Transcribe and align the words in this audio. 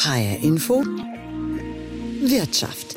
HR 0.00 0.44
Info 0.44 0.84
Wirtschaft 2.20 2.94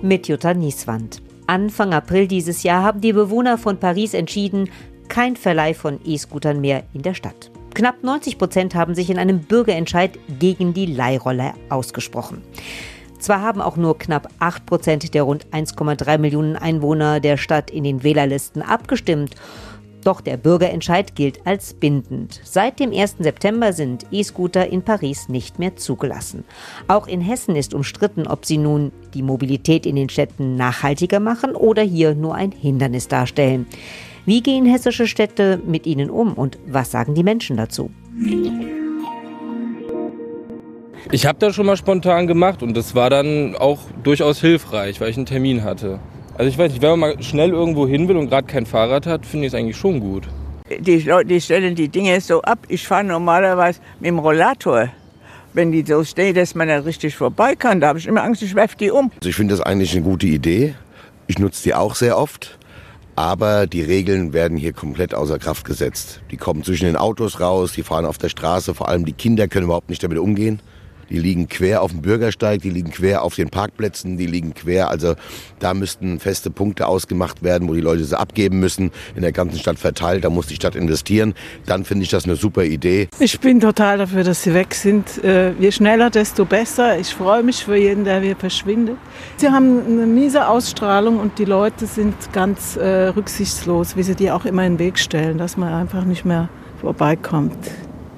mit 0.00 0.26
Jutta 0.28 0.54
Nieswand. 0.54 1.20
Anfang 1.46 1.92
April 1.92 2.26
dieses 2.26 2.62
Jahr 2.62 2.82
haben 2.82 3.02
die 3.02 3.12
Bewohner 3.12 3.58
von 3.58 3.76
Paris 3.76 4.14
entschieden, 4.14 4.70
kein 5.08 5.36
Verleih 5.36 5.74
von 5.74 6.00
E-Scootern 6.06 6.62
mehr 6.62 6.84
in 6.94 7.02
der 7.02 7.12
Stadt. 7.12 7.50
Knapp 7.74 8.02
90 8.02 8.38
Prozent 8.38 8.74
haben 8.74 8.94
sich 8.94 9.10
in 9.10 9.18
einem 9.18 9.40
Bürgerentscheid 9.40 10.18
gegen 10.38 10.72
die 10.72 10.86
Leihroller 10.86 11.52
ausgesprochen. 11.68 12.40
Zwar 13.18 13.42
haben 13.42 13.60
auch 13.60 13.76
nur 13.76 13.98
knapp 13.98 14.30
8 14.38 14.64
Prozent 14.64 15.12
der 15.12 15.24
rund 15.24 15.46
1,3 15.48 16.16
Millionen 16.16 16.56
Einwohner 16.56 17.20
der 17.20 17.36
Stadt 17.36 17.70
in 17.70 17.84
den 17.84 18.02
Wählerlisten 18.02 18.62
abgestimmt 18.62 19.34
doch 20.06 20.20
der 20.20 20.36
Bürgerentscheid 20.36 21.16
gilt 21.16 21.46
als 21.46 21.74
bindend. 21.74 22.40
Seit 22.44 22.78
dem 22.78 22.92
1. 22.92 23.16
September 23.18 23.72
sind 23.72 24.06
E-Scooter 24.12 24.68
in 24.68 24.82
Paris 24.82 25.28
nicht 25.28 25.58
mehr 25.58 25.76
zugelassen. 25.76 26.44
Auch 26.86 27.08
in 27.08 27.20
Hessen 27.20 27.56
ist 27.56 27.74
umstritten, 27.74 28.26
ob 28.26 28.46
sie 28.46 28.58
nun 28.58 28.92
die 29.14 29.22
Mobilität 29.22 29.84
in 29.84 29.96
den 29.96 30.08
Städten 30.08 30.56
nachhaltiger 30.56 31.18
machen 31.18 31.56
oder 31.56 31.82
hier 31.82 32.14
nur 32.14 32.34
ein 32.34 32.52
Hindernis 32.52 33.08
darstellen. 33.08 33.66
Wie 34.24 34.42
gehen 34.42 34.66
hessische 34.66 35.06
Städte 35.06 35.60
mit 35.66 35.86
ihnen 35.86 36.10
um 36.10 36.34
und 36.34 36.58
was 36.66 36.90
sagen 36.90 37.14
die 37.14 37.22
Menschen 37.22 37.56
dazu? 37.56 37.90
Ich 41.12 41.26
habe 41.26 41.38
das 41.38 41.54
schon 41.54 41.66
mal 41.66 41.76
spontan 41.76 42.26
gemacht 42.26 42.62
und 42.62 42.76
das 42.76 42.94
war 42.94 43.10
dann 43.10 43.54
auch 43.54 43.78
durchaus 44.02 44.40
hilfreich, 44.40 45.00
weil 45.00 45.10
ich 45.10 45.16
einen 45.16 45.26
Termin 45.26 45.62
hatte. 45.62 46.00
Also 46.38 46.50
ich 46.50 46.58
weiß 46.58 46.70
nicht, 46.72 46.82
wenn 46.82 46.90
man 46.90 47.00
mal 47.00 47.22
schnell 47.22 47.50
irgendwo 47.50 47.88
hin 47.88 48.08
will 48.08 48.16
und 48.16 48.28
gerade 48.28 48.46
kein 48.46 48.66
Fahrrad 48.66 49.06
hat, 49.06 49.24
finde 49.24 49.46
ich 49.46 49.54
es 49.54 49.58
eigentlich 49.58 49.76
schon 49.76 50.00
gut. 50.00 50.24
Die 50.80 50.98
Leute 50.98 51.28
die 51.28 51.40
stellen 51.40 51.74
die 51.74 51.88
Dinge 51.88 52.20
so 52.20 52.42
ab. 52.42 52.58
Ich 52.68 52.86
fahre 52.86 53.04
normalerweise 53.04 53.80
mit 54.00 54.08
dem 54.08 54.18
Rollator. 54.18 54.88
Wenn 55.54 55.72
die 55.72 55.82
so 55.86 56.04
stehen, 56.04 56.34
dass 56.34 56.54
man 56.54 56.68
da 56.68 56.80
richtig 56.80 57.16
vorbei 57.16 57.54
kann, 57.54 57.80
da 57.80 57.88
habe 57.88 57.98
ich 57.98 58.06
immer 58.06 58.22
Angst, 58.22 58.42
ich 58.42 58.54
werfe 58.54 58.76
die 58.76 58.90
um. 58.90 59.10
Also 59.16 59.30
ich 59.30 59.36
finde 59.36 59.54
das 59.54 59.62
eigentlich 59.62 59.92
eine 59.94 60.02
gute 60.02 60.26
Idee. 60.26 60.74
Ich 61.26 61.38
nutze 61.38 61.62
die 61.62 61.74
auch 61.74 61.94
sehr 61.94 62.18
oft. 62.18 62.58
Aber 63.14 63.66
die 63.66 63.80
Regeln 63.80 64.34
werden 64.34 64.58
hier 64.58 64.74
komplett 64.74 65.14
außer 65.14 65.38
Kraft 65.38 65.64
gesetzt. 65.64 66.20
Die 66.30 66.36
kommen 66.36 66.62
zwischen 66.64 66.84
den 66.84 66.96
Autos 66.96 67.40
raus, 67.40 67.72
die 67.72 67.82
fahren 67.82 68.04
auf 68.04 68.18
der 68.18 68.28
Straße. 68.28 68.74
Vor 68.74 68.90
allem 68.90 69.06
die 69.06 69.14
Kinder 69.14 69.48
können 69.48 69.64
überhaupt 69.64 69.88
nicht 69.88 70.02
damit 70.02 70.18
umgehen. 70.18 70.60
Die 71.10 71.18
liegen 71.18 71.48
quer 71.48 71.82
auf 71.82 71.92
dem 71.92 72.02
Bürgersteig, 72.02 72.62
die 72.62 72.70
liegen 72.70 72.90
quer 72.90 73.22
auf 73.22 73.34
den 73.34 73.48
Parkplätzen, 73.48 74.16
die 74.16 74.26
liegen 74.26 74.54
quer. 74.54 74.90
Also 74.90 75.14
da 75.58 75.74
müssten 75.74 76.18
feste 76.18 76.50
Punkte 76.50 76.86
ausgemacht 76.86 77.42
werden, 77.42 77.68
wo 77.68 77.74
die 77.74 77.80
Leute 77.80 78.04
sie 78.04 78.18
abgeben 78.18 78.58
müssen, 78.58 78.90
in 79.14 79.22
der 79.22 79.32
ganzen 79.32 79.58
Stadt 79.58 79.78
verteilt. 79.78 80.24
Da 80.24 80.30
muss 80.30 80.46
die 80.46 80.56
Stadt 80.56 80.74
investieren. 80.74 81.34
Dann 81.66 81.84
finde 81.84 82.04
ich 82.04 82.10
das 82.10 82.24
eine 82.24 82.36
super 82.36 82.64
Idee. 82.64 83.08
Ich 83.18 83.38
bin 83.40 83.60
total 83.60 83.98
dafür, 83.98 84.24
dass 84.24 84.42
sie 84.42 84.54
weg 84.54 84.74
sind. 84.74 85.22
Äh, 85.22 85.52
je 85.52 85.70
schneller, 85.70 86.10
desto 86.10 86.44
besser. 86.44 86.98
Ich 86.98 87.14
freue 87.14 87.42
mich 87.42 87.64
für 87.64 87.76
jeden, 87.76 88.04
der 88.04 88.20
hier 88.20 88.36
verschwindet. 88.36 88.96
Sie 89.36 89.48
haben 89.48 89.80
eine 89.86 90.06
miese 90.06 90.48
Ausstrahlung 90.48 91.18
und 91.18 91.38
die 91.38 91.44
Leute 91.44 91.86
sind 91.86 92.14
ganz 92.32 92.76
äh, 92.76 93.08
rücksichtslos, 93.08 93.96
wie 93.96 94.02
sie 94.02 94.14
dir 94.14 94.34
auch 94.34 94.44
immer 94.44 94.64
in 94.64 94.74
den 94.74 94.78
Weg 94.78 94.98
stellen, 94.98 95.38
dass 95.38 95.56
man 95.56 95.72
einfach 95.72 96.04
nicht 96.04 96.24
mehr 96.24 96.48
vorbeikommt. 96.80 97.56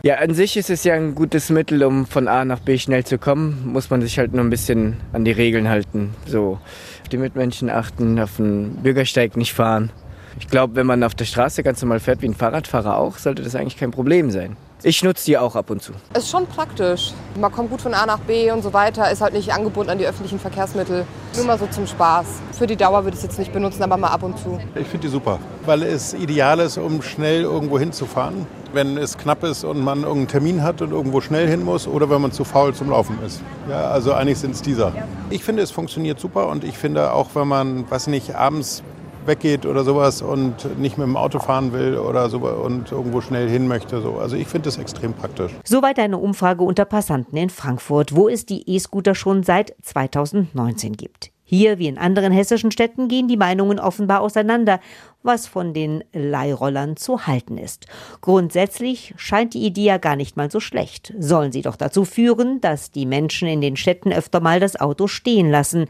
Ja, 0.05 0.19
an 0.19 0.33
sich 0.33 0.57
ist 0.57 0.71
es 0.71 0.85
ja 0.85 0.95
ein 0.95 1.17
gutes 1.17 1.51
Mittel, 1.51 1.83
um 1.83 2.07
von 2.07 2.29
A 2.29 2.45
nach 2.45 2.61
B 2.61 2.79
schnell 2.79 3.05
zu 3.05 3.19
kommen. 3.19 3.73
Muss 3.73 3.91
man 3.91 4.01
sich 4.01 4.17
halt 4.19 4.33
nur 4.33 4.45
ein 4.45 4.51
bisschen 4.51 4.97
an 5.13 5.25
die 5.25 5.33
Regeln 5.33 5.69
halten. 5.69 6.15
So 6.25 6.61
auf 7.03 7.09
die 7.11 7.17
Mitmenschen 7.17 7.69
achten, 7.69 8.21
auf 8.21 8.37
den 8.37 8.77
Bürgersteig 8.77 9.37
nicht 9.37 9.53
fahren. 9.53 9.91
Ich 10.39 10.49
glaube, 10.49 10.77
wenn 10.77 10.87
man 10.87 11.03
auf 11.03 11.15
der 11.15 11.25
Straße 11.25 11.63
ganz 11.63 11.83
normal 11.83 12.01
fährt, 12.01 12.23
wie 12.23 12.29
ein 12.29 12.35
Fahrradfahrer 12.35 12.97
auch, 12.97 13.19
sollte 13.19 13.43
das 13.43 13.55
eigentlich 13.55 13.77
kein 13.77 13.91
Problem 13.91 14.31
sein. 14.31 14.57
Ich 14.85 15.03
nutze 15.03 15.25
die 15.25 15.37
auch 15.37 15.57
ab 15.57 15.71
und 15.71 15.83
zu. 15.83 15.93
Es 16.13 16.25
ist 16.25 16.31
schon 16.31 16.47
praktisch. 16.47 17.13
Man 17.39 17.51
kommt 17.51 17.71
gut 17.71 17.81
von 17.81 17.95
A 17.95 18.07
nach 18.07 18.21
B 18.21 18.53
und 18.53 18.63
so 18.63 18.73
weiter, 18.73 19.11
ist 19.11 19.21
halt 19.21 19.33
nicht 19.33 19.53
angebunden 19.53 19.91
an 19.91 19.99
die 19.99 20.07
öffentlichen 20.07 20.39
Verkehrsmittel. 20.39 21.05
Nur 21.37 21.45
mal 21.47 21.59
so 21.59 21.67
zum 21.67 21.87
Spaß. 21.87 22.27
Für 22.53 22.69
die 22.69 22.77
Dauer 22.77 23.03
würde 23.03 23.17
ich 23.17 23.25
es 23.25 23.25
jetzt 23.25 23.39
nicht 23.41 23.53
benutzen, 23.53 23.83
aber 23.83 23.97
mal 23.97 24.09
ab 24.09 24.23
und 24.23 24.39
zu. 24.39 24.61
Ich 24.77 24.87
finde 24.87 25.09
die 25.09 25.13
super, 25.13 25.41
weil 25.67 25.83
es 25.83 26.15
ideal 26.15 26.61
ist, 26.61 26.79
um 26.79 27.03
schnell 27.03 27.43
irgendwo 27.43 27.79
hinzufahren 27.79 28.47
wenn 28.73 28.99
es 28.99 29.17
knapp 29.17 29.45
ist 29.45 29.65
und 29.65 29.81
man 29.81 30.03
irgendeinen 30.03 30.29
Termin 30.29 30.63
hat 30.63 30.83
und 30.83 30.93
irgendwo 30.93 31.21
schnell 31.21 31.49
hin 31.49 31.65
muss 31.65 31.87
oder 31.87 32.11
wenn 32.11 32.21
man 32.21 32.33
zu 32.33 32.45
faul 32.45 32.75
zum 32.75 32.91
Laufen 32.91 33.19
ist. 33.25 33.41
Ja, 33.69 33.89
also 33.89 34.13
eigentlich 34.13 34.39
sind 34.39 34.55
es 34.55 34.63
dieser. 34.63 34.93
Ich 35.31 35.45
finde, 35.45 35.63
es 35.63 35.71
funktioniert 35.71 36.21
super 36.21 36.49
und 36.49 36.65
ich 36.65 36.77
finde 36.77 37.13
auch, 37.13 37.31
wenn 37.35 37.49
man, 37.49 37.85
was 37.89 38.07
nicht, 38.07 38.35
abends 38.35 38.83
weggeht 39.29 39.65
oder 39.65 39.85
sowas 39.85 40.23
und 40.23 40.81
nicht 40.81 40.99
mit 40.99 41.07
dem 41.07 41.17
Auto 41.17 41.39
fahren 41.39 41.73
will 41.73 41.97
oder 41.97 42.29
so 42.29 42.39
und 42.39 42.91
irgendwo 42.91 43.21
schnell 43.21 43.49
hin 43.49 43.69
möchte. 43.69 44.01
So. 44.01 44.19
Also 44.19 44.35
ich 44.35 44.49
finde 44.49 44.67
das 44.67 44.79
extrem 44.79 45.13
praktisch. 45.13 45.53
Soweit 45.65 46.01
eine 46.01 46.19
Umfrage 46.19 46.65
unter 46.65 46.85
Passanten 46.85 47.37
in 47.37 47.51
Frankfurt, 47.51 48.17
wo 48.17 48.29
es 48.29 48.45
die 48.45 48.69
E-Scooter 48.69 49.15
schon 49.15 49.45
seit 49.45 49.77
2019 49.83 50.95
gibt. 50.95 51.31
Hier 51.51 51.79
wie 51.79 51.87
in 51.87 51.97
anderen 51.97 52.31
hessischen 52.31 52.71
Städten 52.71 53.09
gehen 53.09 53.27
die 53.27 53.39
Meinungen 53.39 53.79
offenbar 53.79 54.21
auseinander, 54.21 54.81
was 55.23 55.47
von 55.47 55.73
den 55.73 56.05
Leihrollern 56.13 56.99
zu 56.99 57.27
halten 57.27 57.57
ist. 57.57 57.87
Grundsätzlich 58.21 59.15
scheint 59.17 59.55
die 59.55 59.65
Idee 59.65 59.85
ja 59.85 59.97
gar 59.97 60.15
nicht 60.15 60.37
mal 60.37 60.51
so 60.51 60.61
schlecht. 60.61 61.15
Sollen 61.19 61.51
sie 61.51 61.63
doch 61.63 61.77
dazu 61.77 62.05
führen, 62.05 62.61
dass 62.61 62.91
die 62.91 63.07
Menschen 63.07 63.49
in 63.49 63.63
den 63.63 63.77
Städten 63.77 64.13
öfter 64.13 64.41
mal 64.41 64.61
das 64.61 64.79
Auto 64.79 65.07
stehen 65.07 65.51
lassen. 65.51 65.87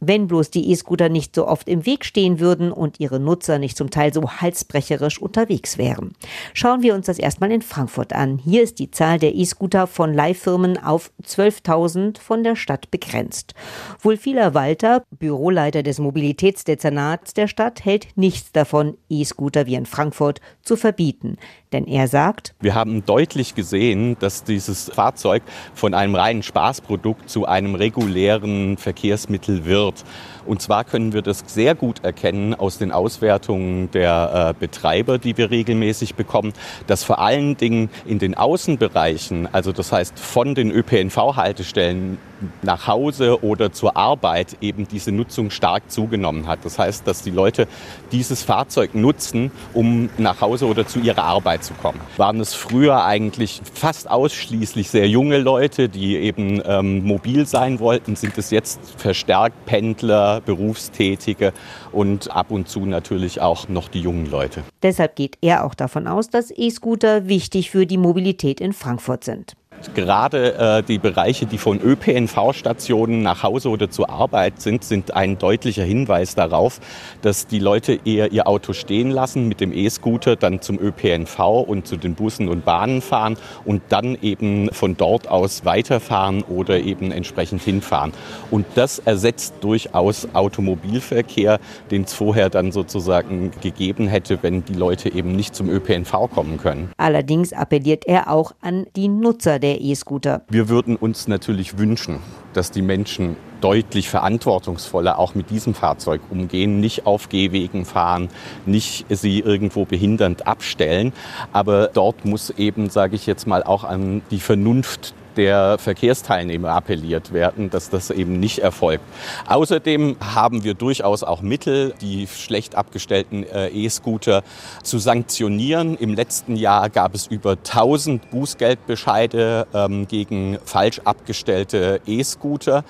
Wenn 0.00 0.26
bloß 0.26 0.50
die 0.50 0.70
E-Scooter 0.70 1.08
nicht 1.08 1.34
so 1.34 1.46
oft 1.46 1.68
im 1.68 1.86
Weg 1.86 2.04
stehen 2.04 2.40
würden 2.40 2.72
und 2.72 3.00
ihre 3.00 3.20
Nutzer 3.20 3.58
nicht 3.58 3.76
zum 3.76 3.90
Teil 3.90 4.12
so 4.12 4.22
halsbrecherisch 4.22 5.20
unterwegs 5.20 5.78
wären. 5.78 6.12
Schauen 6.54 6.82
wir 6.82 6.94
uns 6.94 7.06
das 7.06 7.18
erstmal 7.18 7.52
in 7.52 7.62
Frankfurt 7.62 8.12
an. 8.12 8.38
Hier 8.38 8.62
ist 8.62 8.78
die 8.78 8.90
Zahl 8.90 9.18
der 9.18 9.34
E-Scooter 9.34 9.86
von 9.86 10.14
Leihfirmen 10.14 10.82
auf 10.82 11.12
12.000 11.22 12.18
von 12.18 12.42
der 12.42 12.56
Stadt 12.56 12.90
begrenzt. 12.90 13.54
Wulfila 14.00 14.54
Walter, 14.54 15.04
Büroleiter 15.10 15.82
des 15.82 15.98
Mobilitätsdezernats 15.98 17.34
der 17.34 17.46
Stadt, 17.46 17.84
hält 17.84 18.08
nichts 18.16 18.52
davon, 18.52 18.96
E-Scooter 19.08 19.66
wie 19.66 19.74
in 19.74 19.86
Frankfurt 19.86 20.40
zu 20.62 20.76
verbieten. 20.76 21.36
Denn 21.72 21.86
er 21.86 22.08
sagt, 22.08 22.54
wir 22.60 22.74
haben 22.74 23.04
deutlich 23.04 23.54
gesehen, 23.54 24.16
dass 24.18 24.42
dieses 24.42 24.90
Fahrzeug 24.90 25.42
von 25.74 25.94
einem 25.94 26.16
reinen 26.16 26.42
Spaßprodukt 26.42 27.30
zu 27.30 27.46
einem 27.46 27.76
regulären 27.76 28.76
Verkehrsmittel 28.76 29.64
wird. 29.64 30.04
Und 30.46 30.62
zwar 30.62 30.84
können 30.84 31.12
wir 31.12 31.22
das 31.22 31.44
sehr 31.46 31.74
gut 31.74 32.04
erkennen 32.04 32.54
aus 32.54 32.78
den 32.78 32.92
Auswertungen 32.92 33.90
der 33.90 34.54
äh, 34.56 34.58
Betreiber, 34.58 35.18
die 35.18 35.36
wir 35.36 35.50
regelmäßig 35.50 36.14
bekommen, 36.14 36.52
dass 36.86 37.04
vor 37.04 37.18
allen 37.18 37.56
Dingen 37.56 37.90
in 38.06 38.18
den 38.18 38.36
Außenbereichen, 38.36 39.48
also 39.52 39.72
das 39.72 39.92
heißt 39.92 40.18
von 40.18 40.54
den 40.54 40.70
ÖPNV-Haltestellen 40.70 42.18
nach 42.62 42.86
Hause 42.86 43.42
oder 43.44 43.72
zur 43.72 43.96
Arbeit 43.96 44.56
eben 44.60 44.88
diese 44.88 45.12
Nutzung 45.12 45.50
stark 45.50 45.90
zugenommen 45.90 46.46
hat. 46.46 46.60
Das 46.64 46.78
heißt, 46.78 47.06
dass 47.06 47.22
die 47.22 47.30
Leute 47.30 47.66
dieses 48.12 48.42
Fahrzeug 48.42 48.94
nutzen, 48.94 49.50
um 49.74 50.08
nach 50.18 50.40
Hause 50.40 50.66
oder 50.66 50.86
zu 50.86 51.00
ihrer 51.00 51.24
Arbeit 51.24 51.64
zu 51.64 51.74
kommen. 51.74 52.00
Waren 52.16 52.40
es 52.40 52.54
früher 52.54 53.04
eigentlich 53.04 53.60
fast 53.74 54.10
ausschließlich 54.10 54.90
sehr 54.90 55.08
junge 55.08 55.38
Leute, 55.38 55.88
die 55.88 56.16
eben 56.16 56.62
ähm, 56.64 57.04
mobil 57.04 57.46
sein 57.46 57.80
wollten, 57.80 58.16
sind 58.16 58.36
es 58.38 58.50
jetzt 58.50 58.80
verstärkt 58.96 59.66
Pendler, 59.66 60.29
Berufstätige 60.38 61.52
und 61.90 62.30
ab 62.30 62.50
und 62.50 62.68
zu 62.68 62.86
natürlich 62.86 63.40
auch 63.40 63.68
noch 63.68 63.88
die 63.88 64.00
jungen 64.00 64.30
Leute. 64.30 64.62
Deshalb 64.82 65.16
geht 65.16 65.36
er 65.40 65.64
auch 65.64 65.74
davon 65.74 66.06
aus, 66.06 66.30
dass 66.30 66.52
E-Scooter 66.56 67.26
wichtig 67.26 67.70
für 67.70 67.86
die 67.86 67.98
Mobilität 67.98 68.60
in 68.60 68.72
Frankfurt 68.72 69.24
sind. 69.24 69.56
Gerade 69.94 70.54
äh, 70.54 70.82
die 70.82 70.98
Bereiche, 70.98 71.46
die 71.46 71.56
von 71.56 71.80
ÖPNV-Stationen 71.80 73.22
nach 73.22 73.42
Hause 73.42 73.70
oder 73.70 73.90
zur 73.90 74.10
Arbeit 74.10 74.60
sind, 74.60 74.84
sind 74.84 75.14
ein 75.14 75.38
deutlicher 75.38 75.84
Hinweis 75.84 76.34
darauf, 76.34 76.80
dass 77.22 77.46
die 77.46 77.58
Leute 77.58 77.98
eher 78.04 78.30
ihr 78.30 78.46
Auto 78.46 78.74
stehen 78.74 79.10
lassen, 79.10 79.48
mit 79.48 79.60
dem 79.60 79.72
E-Scooter 79.72 80.36
dann 80.36 80.60
zum 80.60 80.78
ÖPNV 80.78 81.38
und 81.66 81.86
zu 81.86 81.96
den 81.96 82.14
Bussen 82.14 82.48
und 82.48 82.64
Bahnen 82.64 83.00
fahren 83.00 83.36
und 83.64 83.82
dann 83.88 84.18
eben 84.20 84.70
von 84.72 84.96
dort 84.96 85.28
aus 85.28 85.64
weiterfahren 85.64 86.42
oder 86.42 86.78
eben 86.80 87.10
entsprechend 87.10 87.62
hinfahren. 87.62 88.12
Und 88.50 88.66
das 88.74 88.98
ersetzt 88.98 89.54
durchaus 89.62 90.28
Automobilverkehr, 90.34 91.58
den 91.90 92.02
es 92.02 92.12
vorher 92.12 92.50
dann 92.50 92.70
sozusagen 92.70 93.50
gegeben 93.62 94.08
hätte, 94.08 94.38
wenn 94.42 94.64
die 94.64 94.74
Leute 94.74 95.12
eben 95.12 95.34
nicht 95.34 95.54
zum 95.54 95.70
ÖPNV 95.70 96.28
kommen 96.34 96.58
können. 96.58 96.90
Allerdings 96.98 97.52
appelliert 97.52 98.06
er 98.06 98.30
auch 98.30 98.52
an 98.60 98.86
die 98.94 99.08
Nutzer 99.08 99.58
der 99.58 99.69
der 99.70 99.80
E-Scooter. 99.80 100.42
Wir 100.48 100.68
würden 100.68 100.96
uns 100.96 101.28
natürlich 101.28 101.78
wünschen, 101.78 102.18
dass 102.54 102.72
die 102.72 102.82
Menschen 102.82 103.36
deutlich 103.60 104.08
verantwortungsvoller 104.08 105.18
auch 105.18 105.36
mit 105.36 105.50
diesem 105.50 105.74
Fahrzeug 105.74 106.20
umgehen, 106.30 106.80
nicht 106.80 107.06
auf 107.06 107.28
Gehwegen 107.28 107.84
fahren, 107.84 108.28
nicht 108.66 109.06
sie 109.08 109.38
irgendwo 109.38 109.84
behindernd 109.84 110.48
abstellen. 110.48 111.12
Aber 111.52 111.88
dort 111.88 112.24
muss 112.24 112.50
eben, 112.50 112.90
sage 112.90 113.14
ich 113.14 113.26
jetzt 113.26 113.46
mal, 113.46 113.62
auch 113.62 113.84
an 113.84 114.22
die 114.30 114.40
Vernunft 114.40 115.14
der 115.36 115.78
Verkehrsteilnehmer 115.78 116.70
appelliert 116.70 117.32
werden, 117.32 117.70
dass 117.70 117.90
das 117.90 118.10
eben 118.10 118.40
nicht 118.40 118.58
erfolgt. 118.58 119.04
Außerdem 119.46 120.16
haben 120.20 120.64
wir 120.64 120.74
durchaus 120.74 121.22
auch 121.22 121.42
Mittel, 121.42 121.94
die 122.00 122.26
schlecht 122.26 122.74
abgestellten 122.74 123.44
äh, 123.44 123.68
E-Scooter 123.68 124.42
zu 124.82 124.98
sanktionieren. 124.98 125.96
Im 125.96 126.14
letzten 126.14 126.56
Jahr 126.56 126.90
gab 126.90 127.14
es 127.14 127.26
über 127.26 127.52
1000 127.52 128.30
Bußgeldbescheide 128.30 129.66
ähm, 129.74 130.08
gegen 130.08 130.58
falsch 130.64 131.00
abgestellte 131.04 132.00
E-Scooter. 132.06 132.84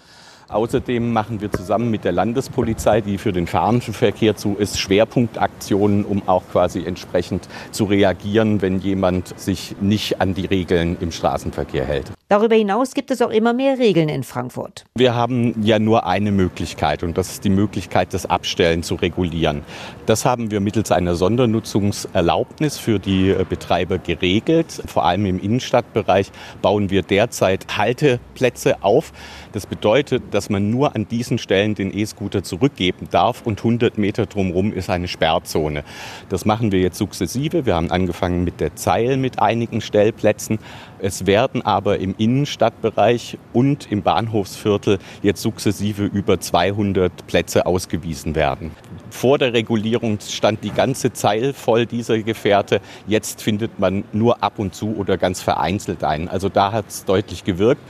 Außerdem 0.51 1.13
machen 1.13 1.41
wir 1.41 1.53
zusammen 1.53 1.91
mit 1.91 2.05
der 2.05 2.11
Landespolizei, 2.11 3.01
die 3.01 3.19
für 3.19 3.33
den 3.33 3.47
fahrenden 3.47 3.95
Verkehr 3.95 4.35
zu 4.35 4.57
ist, 4.59 4.81
Schwerpunktaktionen, 4.81 6.05
um 6.05 6.29
auch 6.29 6.43
quasi 6.51 6.85
entsprechend 6.85 7.49
zu 7.71 7.85
reagieren, 7.85 8.61
wenn 8.61 8.81
jemand 8.81 9.39
sich 9.39 9.77
nicht 9.81 10.21
an 10.21 10.35
die 10.35 10.47
Regeln 10.47 10.97
im 11.01 11.13
Straßenverkehr 11.13 11.85
hält. 11.85 12.11
Darüber 12.29 12.55
hinaus 12.55 12.95
gibt 12.95 13.11
es 13.11 13.23
auch 13.23 13.31
immer 13.31 13.53
mehr 13.53 13.79
Regeln 13.81 14.09
in 14.09 14.23
Frankfurt. 14.23 14.85
Wir 14.95 15.17
haben 15.17 15.55
ja 15.63 15.81
nur 15.81 16.07
eine 16.07 16.31
Möglichkeit 16.31 17.03
und 17.03 17.19
das 17.19 17.33
ist 17.33 17.45
die 17.45 17.51
Möglichkeit, 17.51 18.15
das 18.15 18.25
Abstellen 18.25 18.85
zu 18.85 18.95
regulieren. 18.95 19.63
Das 20.07 20.25
haben 20.25 20.53
wir 20.53 20.61
mittels 20.61 20.93
einer 20.93 21.17
Sondernutzungserlaubnis 21.17 22.79
für 22.79 23.01
die 23.01 23.35
Betreiber 23.49 23.99
geregelt. 23.99 24.81
Vor 24.87 25.05
allem 25.05 25.27
im 25.27 25.41
Innenstadtbereich 25.41 26.31
bauen 26.63 26.91
wir 26.91 27.03
derzeit 27.03 27.77
Halteplätze 27.77 28.83
auf. 28.85 29.13
Das 29.53 29.67
bedeutet, 29.67 30.23
dass 30.31 30.49
man 30.49 30.71
nur 30.71 30.95
an 30.95 31.09
diesen 31.09 31.39
Stellen 31.39 31.75
den 31.75 31.97
E-Scooter 31.97 32.43
zurückgeben 32.43 33.09
darf 33.11 33.43
und 33.45 33.59
100 33.59 33.99
Meter 33.99 34.27
drumherum 34.27 34.73
ist 34.73 34.91
eine 34.91 35.09
Sperrzone. 35.09 35.85
Das 36.29 36.45
machen 36.45 36.71
wir 36.71 36.81
jetzt 36.81 36.99
sukzessive. 36.99 37.67
Wir 37.67 37.75
haben 37.75 37.91
angefangen 37.91 38.45
mit 38.45 38.61
der 38.61 38.77
Zeil 38.77 39.17
mit 39.17 39.41
einigen 39.41 39.81
Stellplätzen. 39.81 40.59
Es 41.03 41.27
werden 41.27 41.63
aber 41.63 41.99
im 41.99 42.15
Innenstadtbereich 42.17 43.39
und 43.53 43.91
im 43.91 44.03
Bahnhofsviertel 44.03 44.99
jetzt 45.23 45.41
sukzessive 45.41 46.05
über 46.05 46.41
200 46.41 47.27
Plätze 47.27 47.67
ausgewiesen 47.67 48.35
werden. 48.35 48.73
Vor 49.11 49.39
der 49.39 49.53
Regulierung 49.53 50.19
stand 50.21 50.63
die 50.63 50.71
ganze 50.71 51.13
Zeil 51.13 51.53
voll 51.53 51.87
dieser 51.87 52.19
Gefährte. 52.23 52.81
Jetzt 53.07 53.43
findet 53.43 53.79
man 53.79 54.05
nur 54.13 54.43
ab 54.43 54.59
und 54.59 54.75
zu 54.75 54.95
oder 54.97 55.17
ganz 55.19 55.41
vereinzelt 55.41 56.05
einen. 56.05 56.29
Also 56.29 56.49
da 56.49 56.73
hat 56.73 56.89
es 56.89 57.05
deutlich 57.05 57.45
gewirkt. 57.45 57.83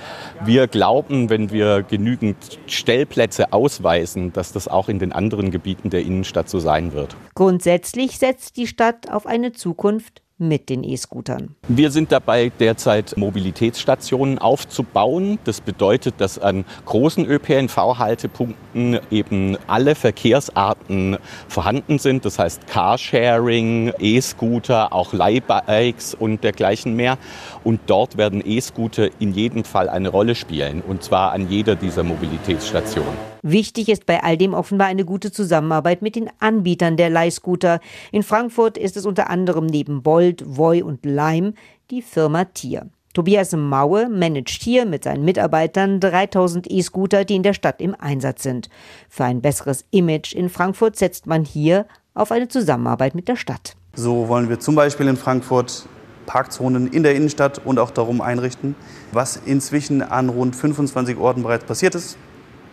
Wir 0.44 0.66
glauben, 0.66 1.28
wenn 1.30 1.50
wir 1.50 1.82
genügend 1.82 2.36
Stellplätze 2.66 3.52
ausweisen, 3.52 4.32
dass 4.32 4.52
das 4.52 4.68
auch 4.68 4.88
in 4.88 4.98
den 4.98 5.12
anderen 5.12 5.50
Gebieten 5.50 5.90
der 5.90 6.02
Innenstadt 6.02 6.48
so 6.48 6.58
sein 6.58 6.92
wird. 6.92 7.16
Grundsätzlich 7.34 8.18
setzt 8.18 8.56
die 8.56 8.66
Stadt 8.66 9.10
auf 9.10 9.26
eine 9.26 9.52
Zukunft 9.52 10.22
mit 10.40 10.68
den 10.70 10.82
E-Scootern. 10.82 11.54
Wir 11.68 11.90
sind 11.90 12.10
dabei, 12.10 12.50
derzeit 12.58 13.16
Mobilitätsstationen 13.16 14.38
aufzubauen. 14.38 15.38
Das 15.44 15.60
bedeutet, 15.60 16.14
dass 16.18 16.38
an 16.38 16.64
großen 16.86 17.26
ÖPNV-Haltepunkten 17.26 18.98
eben 19.10 19.58
alle 19.66 19.94
Verkehrsarten 19.94 21.18
vorhanden 21.46 21.98
sind. 21.98 22.24
Das 22.24 22.38
heißt 22.38 22.66
Carsharing, 22.66 23.92
E-Scooter, 23.98 24.92
auch 24.92 25.12
Leihbikes 25.12 26.14
und 26.14 26.42
dergleichen 26.42 26.96
mehr. 26.96 27.18
Und 27.62 27.80
dort 27.86 28.16
werden 28.16 28.42
E-Scooter 28.44 29.10
in 29.20 29.32
jedem 29.32 29.64
Fall 29.64 29.88
eine 29.88 30.08
Rolle 30.08 30.34
spielen. 30.34 30.80
Und 30.80 31.02
zwar 31.02 31.32
an 31.32 31.50
jeder 31.50 31.76
dieser 31.76 32.02
Mobilitätsstationen. 32.02 33.29
Wichtig 33.42 33.88
ist 33.88 34.06
bei 34.06 34.22
all 34.22 34.36
dem 34.36 34.54
offenbar 34.54 34.88
eine 34.88 35.04
gute 35.04 35.32
Zusammenarbeit 35.32 36.02
mit 36.02 36.16
den 36.16 36.30
Anbietern 36.40 36.96
der 36.96 37.10
Leihscooter. 37.10 37.80
In 38.12 38.22
Frankfurt 38.22 38.76
ist 38.76 38.96
es 38.96 39.06
unter 39.06 39.30
anderem 39.30 39.66
neben 39.66 40.02
Bolt, 40.02 40.42
Voi 40.46 40.82
und 40.82 41.04
Lime 41.04 41.54
die 41.90 42.02
Firma 42.02 42.44
Tier. 42.44 42.88
Tobias 43.12 43.52
Maue 43.56 44.08
managt 44.08 44.62
hier 44.62 44.86
mit 44.86 45.02
seinen 45.02 45.24
Mitarbeitern 45.24 45.98
3000 45.98 46.70
E-Scooter, 46.70 47.24
die 47.24 47.34
in 47.34 47.42
der 47.42 47.54
Stadt 47.54 47.80
im 47.80 47.96
Einsatz 47.98 48.44
sind. 48.44 48.68
Für 49.08 49.24
ein 49.24 49.40
besseres 49.40 49.84
Image 49.90 50.32
in 50.32 50.48
Frankfurt 50.48 50.96
setzt 50.96 51.26
man 51.26 51.44
hier 51.44 51.86
auf 52.14 52.30
eine 52.30 52.46
Zusammenarbeit 52.46 53.16
mit 53.16 53.26
der 53.26 53.34
Stadt. 53.34 53.74
So 53.94 54.28
wollen 54.28 54.48
wir 54.48 54.60
zum 54.60 54.76
Beispiel 54.76 55.08
in 55.08 55.16
Frankfurt 55.16 55.88
Parkzonen 56.26 56.86
in 56.86 57.02
der 57.02 57.16
Innenstadt 57.16 57.60
und 57.64 57.80
auch 57.80 57.90
darum 57.90 58.20
einrichten, 58.20 58.76
was 59.10 59.36
inzwischen 59.44 60.02
an 60.02 60.28
rund 60.28 60.54
25 60.54 61.18
Orten 61.18 61.42
bereits 61.42 61.64
passiert 61.64 61.96
ist, 61.96 62.16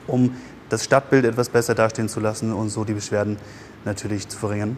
um 0.05 0.35
das 0.69 0.83
Stadtbild 0.83 1.25
etwas 1.25 1.49
besser 1.49 1.75
dastehen 1.75 2.09
zu 2.09 2.19
lassen 2.19 2.53
und 2.53 2.69
so 2.69 2.83
die 2.83 2.93
Beschwerden 2.93 3.37
natürlich 3.85 4.27
zu 4.27 4.37
verringern. 4.37 4.77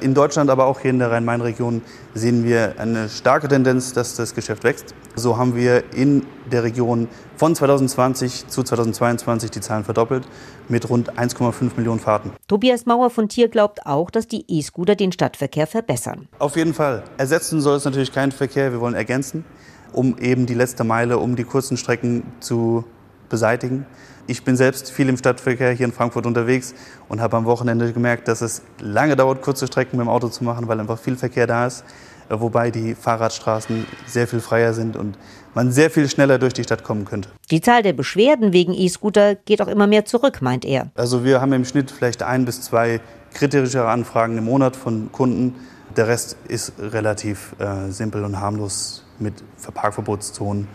In 0.00 0.14
Deutschland, 0.14 0.48
aber 0.48 0.64
auch 0.64 0.80
hier 0.80 0.90
in 0.90 0.98
der 0.98 1.10
Rhein-Main-Region 1.10 1.82
sehen 2.14 2.42
wir 2.42 2.76
eine 2.78 3.10
starke 3.10 3.48
Tendenz, 3.48 3.92
dass 3.92 4.16
das 4.16 4.34
Geschäft 4.34 4.64
wächst. 4.64 4.94
So 5.14 5.36
haben 5.36 5.54
wir 5.54 5.92
in 5.92 6.24
der 6.50 6.62
Region 6.62 7.06
von 7.36 7.54
2020 7.54 8.46
zu 8.48 8.62
2022 8.62 9.50
die 9.50 9.60
Zahlen 9.60 9.84
verdoppelt 9.84 10.26
mit 10.68 10.88
rund 10.88 11.18
1,5 11.18 11.72
Millionen 11.76 12.00
Fahrten. 12.00 12.32
Tobias 12.48 12.86
Mauer 12.86 13.10
von 13.10 13.28
Tier 13.28 13.48
glaubt 13.48 13.84
auch, 13.84 14.10
dass 14.10 14.26
die 14.26 14.44
E-Scooter 14.48 14.96
den 14.96 15.12
Stadtverkehr 15.12 15.66
verbessern. 15.66 16.28
Auf 16.38 16.56
jeden 16.56 16.72
Fall. 16.72 17.02
Ersetzen 17.18 17.60
soll 17.60 17.76
es 17.76 17.84
natürlich 17.84 18.12
keinen 18.12 18.32
Verkehr, 18.32 18.72
wir 18.72 18.80
wollen 18.80 18.94
ergänzen, 18.94 19.44
um 19.92 20.16
eben 20.16 20.46
die 20.46 20.54
letzte 20.54 20.82
Meile, 20.82 21.18
um 21.18 21.36
die 21.36 21.44
kurzen 21.44 21.76
Strecken 21.76 22.22
zu 22.40 22.84
beseitigen. 23.30 23.86
Ich 24.26 24.44
bin 24.44 24.56
selbst 24.56 24.92
viel 24.92 25.08
im 25.08 25.16
Stadtverkehr 25.16 25.72
hier 25.72 25.86
in 25.86 25.92
Frankfurt 25.92 26.26
unterwegs 26.26 26.74
und 27.08 27.20
habe 27.20 27.36
am 27.36 27.46
Wochenende 27.46 27.92
gemerkt, 27.92 28.28
dass 28.28 28.42
es 28.42 28.62
lange 28.78 29.16
dauert, 29.16 29.40
kurze 29.40 29.66
Strecken 29.66 29.96
mit 29.96 30.04
dem 30.04 30.10
Auto 30.10 30.28
zu 30.28 30.44
machen, 30.44 30.68
weil 30.68 30.78
einfach 30.78 30.98
viel 30.98 31.16
Verkehr 31.16 31.46
da 31.46 31.66
ist. 31.66 31.84
Äh, 32.30 32.40
wobei 32.40 32.70
die 32.70 32.94
Fahrradstraßen 32.94 33.86
sehr 34.06 34.26
viel 34.26 34.40
freier 34.40 34.72
sind 34.72 34.96
und 34.96 35.18
man 35.54 35.72
sehr 35.72 35.90
viel 35.90 36.08
schneller 36.08 36.38
durch 36.38 36.52
die 36.52 36.62
Stadt 36.62 36.84
kommen 36.84 37.04
könnte. 37.04 37.28
Die 37.50 37.60
Zahl 37.60 37.82
der 37.82 37.92
Beschwerden 37.92 38.52
wegen 38.52 38.72
E-Scooter 38.72 39.34
geht 39.34 39.60
auch 39.60 39.68
immer 39.68 39.86
mehr 39.86 40.04
zurück, 40.04 40.40
meint 40.40 40.64
er. 40.64 40.90
Also 40.94 41.24
wir 41.24 41.40
haben 41.40 41.52
im 41.52 41.64
Schnitt 41.64 41.90
vielleicht 41.90 42.22
ein 42.22 42.44
bis 42.44 42.62
zwei 42.62 43.00
kriterischere 43.34 43.88
Anfragen 43.88 44.38
im 44.38 44.44
Monat 44.44 44.76
von 44.76 45.10
Kunden. 45.10 45.56
Der 45.96 46.06
Rest 46.06 46.36
ist 46.46 46.72
relativ 46.78 47.56
äh, 47.58 47.90
simpel 47.90 48.24
und 48.24 48.40
harmlos 48.40 49.04
mit 49.18 49.34
Parkverbotszonen 49.74 50.68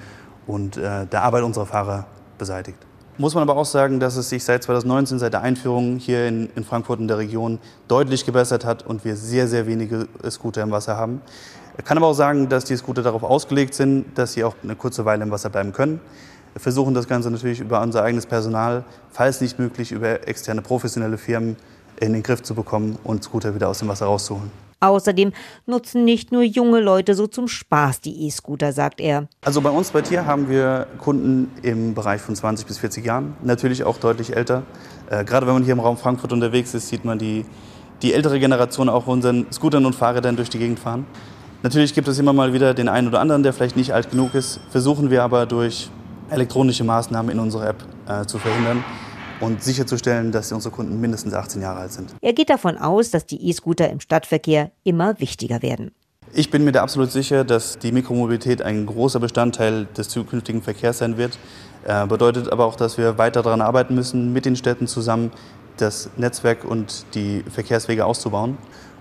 und 0.46 0.76
äh, 0.76 1.06
der 1.08 1.24
Arbeit 1.24 1.44
unserer 1.44 1.66
Fahrer 1.66 2.06
beseitigt. 2.38 2.78
Muss 3.18 3.34
man 3.34 3.44
aber 3.44 3.58
auch 3.60 3.66
sagen, 3.66 4.02
dass 4.02 4.18
es 4.18 4.28
sich 4.28 4.44
seit 4.44 4.64
2019, 4.64 5.20
seit 5.20 5.32
der 5.32 5.42
Einführung 5.42 5.98
hier 5.98 6.28
in, 6.28 6.50
in 6.56 6.66
Frankfurt 6.66 7.00
in 7.00 7.08
der 7.08 7.18
Region 7.18 7.60
deutlich 7.88 8.26
gebessert 8.26 8.66
hat 8.66 8.86
und 8.86 9.06
wir 9.06 9.16
sehr, 9.16 9.48
sehr 9.48 9.68
wenige 9.68 10.08
Scooter 10.30 10.64
im 10.64 10.72
Wasser 10.72 10.98
haben. 10.98 11.22
Ich 11.78 11.86
kann 11.86 11.98
aber 11.98 12.08
auch 12.08 12.14
sagen, 12.14 12.50
dass 12.50 12.66
die 12.66 12.76
Scooter 12.76 13.04
darauf 13.04 13.24
ausgelegt 13.24 13.74
sind, 13.74 14.18
dass 14.18 14.34
sie 14.34 14.44
auch 14.44 14.56
eine 14.64 14.76
kurze 14.76 15.06
Weile 15.06 15.24
im 15.24 15.32
Wasser 15.32 15.50
bleiben 15.50 15.72
können. 15.72 16.02
Wir 16.54 16.62
versuchen 16.62 16.94
das 16.94 17.08
Ganze 17.08 17.32
natürlich 17.32 17.62
über 17.62 17.82
unser 17.82 18.04
eigenes 18.04 18.26
Personal, 18.26 18.84
falls 19.12 19.40
nicht 19.40 19.60
möglich, 19.60 19.94
über 19.94 20.28
externe 20.28 20.62
professionelle 20.62 21.18
Firmen 21.18 21.56
in 22.00 22.12
den 22.12 22.24
Griff 22.24 22.44
zu 22.44 22.54
bekommen 22.54 22.98
und 23.04 23.24
Scooter 23.24 23.56
wieder 23.56 23.70
aus 23.70 23.80
dem 23.80 23.88
Wasser 23.88 24.08
rauszuholen. 24.08 24.65
Außerdem 24.80 25.32
nutzen 25.66 26.06
nicht 26.06 26.32
nur 26.32 26.44
junge 26.44 26.80
Leute 26.80 27.16
so 27.16 27.28
zum 27.28 27.48
Spaß 27.48 28.02
die 28.02 28.28
E-Scooter, 28.28 28.72
sagt 28.74 29.02
er. 29.02 29.28
Also 29.44 29.62
bei 29.62 29.70
uns 29.70 29.92
bei 29.92 30.02
Tier 30.02 30.26
haben 30.26 30.50
wir 30.50 30.88
Kunden 31.00 31.52
im 31.62 31.94
Bereich 31.94 32.22
von 32.22 32.36
20 32.36 32.68
bis 32.68 32.78
40 32.78 33.06
Jahren, 33.06 33.36
natürlich 33.44 33.84
auch 33.84 33.98
deutlich 33.98 34.36
älter. 34.36 34.64
Äh, 35.10 35.24
gerade 35.24 35.48
wenn 35.48 35.54
man 35.54 35.64
hier 35.64 35.74
im 35.74 35.80
Raum 35.80 35.98
Frankfurt 35.98 36.34
unterwegs 36.34 36.74
ist, 36.74 36.90
sieht 36.90 37.06
man 37.06 37.18
die, 37.18 37.46
die 38.02 38.14
ältere 38.14 38.40
Generation 38.40 38.90
auch 38.90 39.08
unseren 39.08 39.46
Scootern 39.52 39.86
und 39.86 39.96
Fahrrädern 39.96 40.36
durch 40.36 40.50
die 40.50 40.60
Gegend 40.60 40.80
fahren. 40.80 41.06
Natürlich 41.64 41.94
gibt 41.94 42.08
es 42.08 42.20
immer 42.20 42.34
mal 42.34 42.54
wieder 42.54 42.74
den 42.74 42.90
einen 42.90 43.08
oder 43.08 43.20
anderen, 43.20 43.44
der 43.44 43.54
vielleicht 43.54 43.78
nicht 43.78 43.94
alt 43.94 44.12
genug 44.12 44.36
ist, 44.36 44.60
versuchen 44.70 45.10
wir 45.10 45.24
aber 45.24 45.46
durch 45.46 45.90
elektronische 46.30 46.84
Maßnahmen 46.84 47.32
in 47.32 47.40
unserer 47.40 47.70
App 47.70 47.84
äh, 48.08 48.26
zu 48.26 48.38
verhindern 48.38 48.84
und 49.46 49.64
sicherzustellen, 49.64 50.32
dass 50.32 50.52
unsere 50.52 50.74
Kunden 50.74 51.00
mindestens 51.00 51.34
18 51.34 51.62
Jahre 51.62 51.82
alt 51.82 51.92
sind. 51.92 52.14
Er 52.22 52.34
geht 52.34 52.50
davon 52.50 52.78
aus, 52.78 53.12
dass 53.12 53.26
die 53.26 53.50
E-Scooter 53.50 53.90
im 53.90 54.00
Stadtverkehr 54.00 54.72
immer 54.84 55.20
wichtiger 55.20 55.62
werden. 55.62 55.92
Ich 56.34 56.50
bin 56.50 56.66
mir 56.66 56.72
da 56.72 56.82
absolut 56.82 57.12
sicher, 57.12 57.46
dass 57.46 57.78
die 57.78 57.92
Mikromobilität 57.92 58.62
ein 58.62 58.86
großer 58.86 59.20
Bestandteil 59.20 59.86
des 59.98 60.10
zukünftigen 60.10 60.62
Verkehrs 60.62 60.98
sein 60.98 61.18
wird. 61.18 61.38
Äh, 61.86 62.08
bedeutet 62.08 62.52
aber 62.52 62.66
auch, 62.66 62.76
dass 62.76 62.98
wir 62.98 63.18
weiter 63.18 63.44
daran 63.44 63.62
arbeiten 63.62 63.96
müssen, 63.96 64.34
mit 64.34 64.46
den 64.46 64.56
Städten 64.56 64.88
zusammen 64.88 65.32
das 65.78 66.10
Netzwerk 66.18 66.66
und 66.66 67.06
die 67.14 67.44
Verkehrswege 67.50 68.06
auszubauen, 68.06 68.58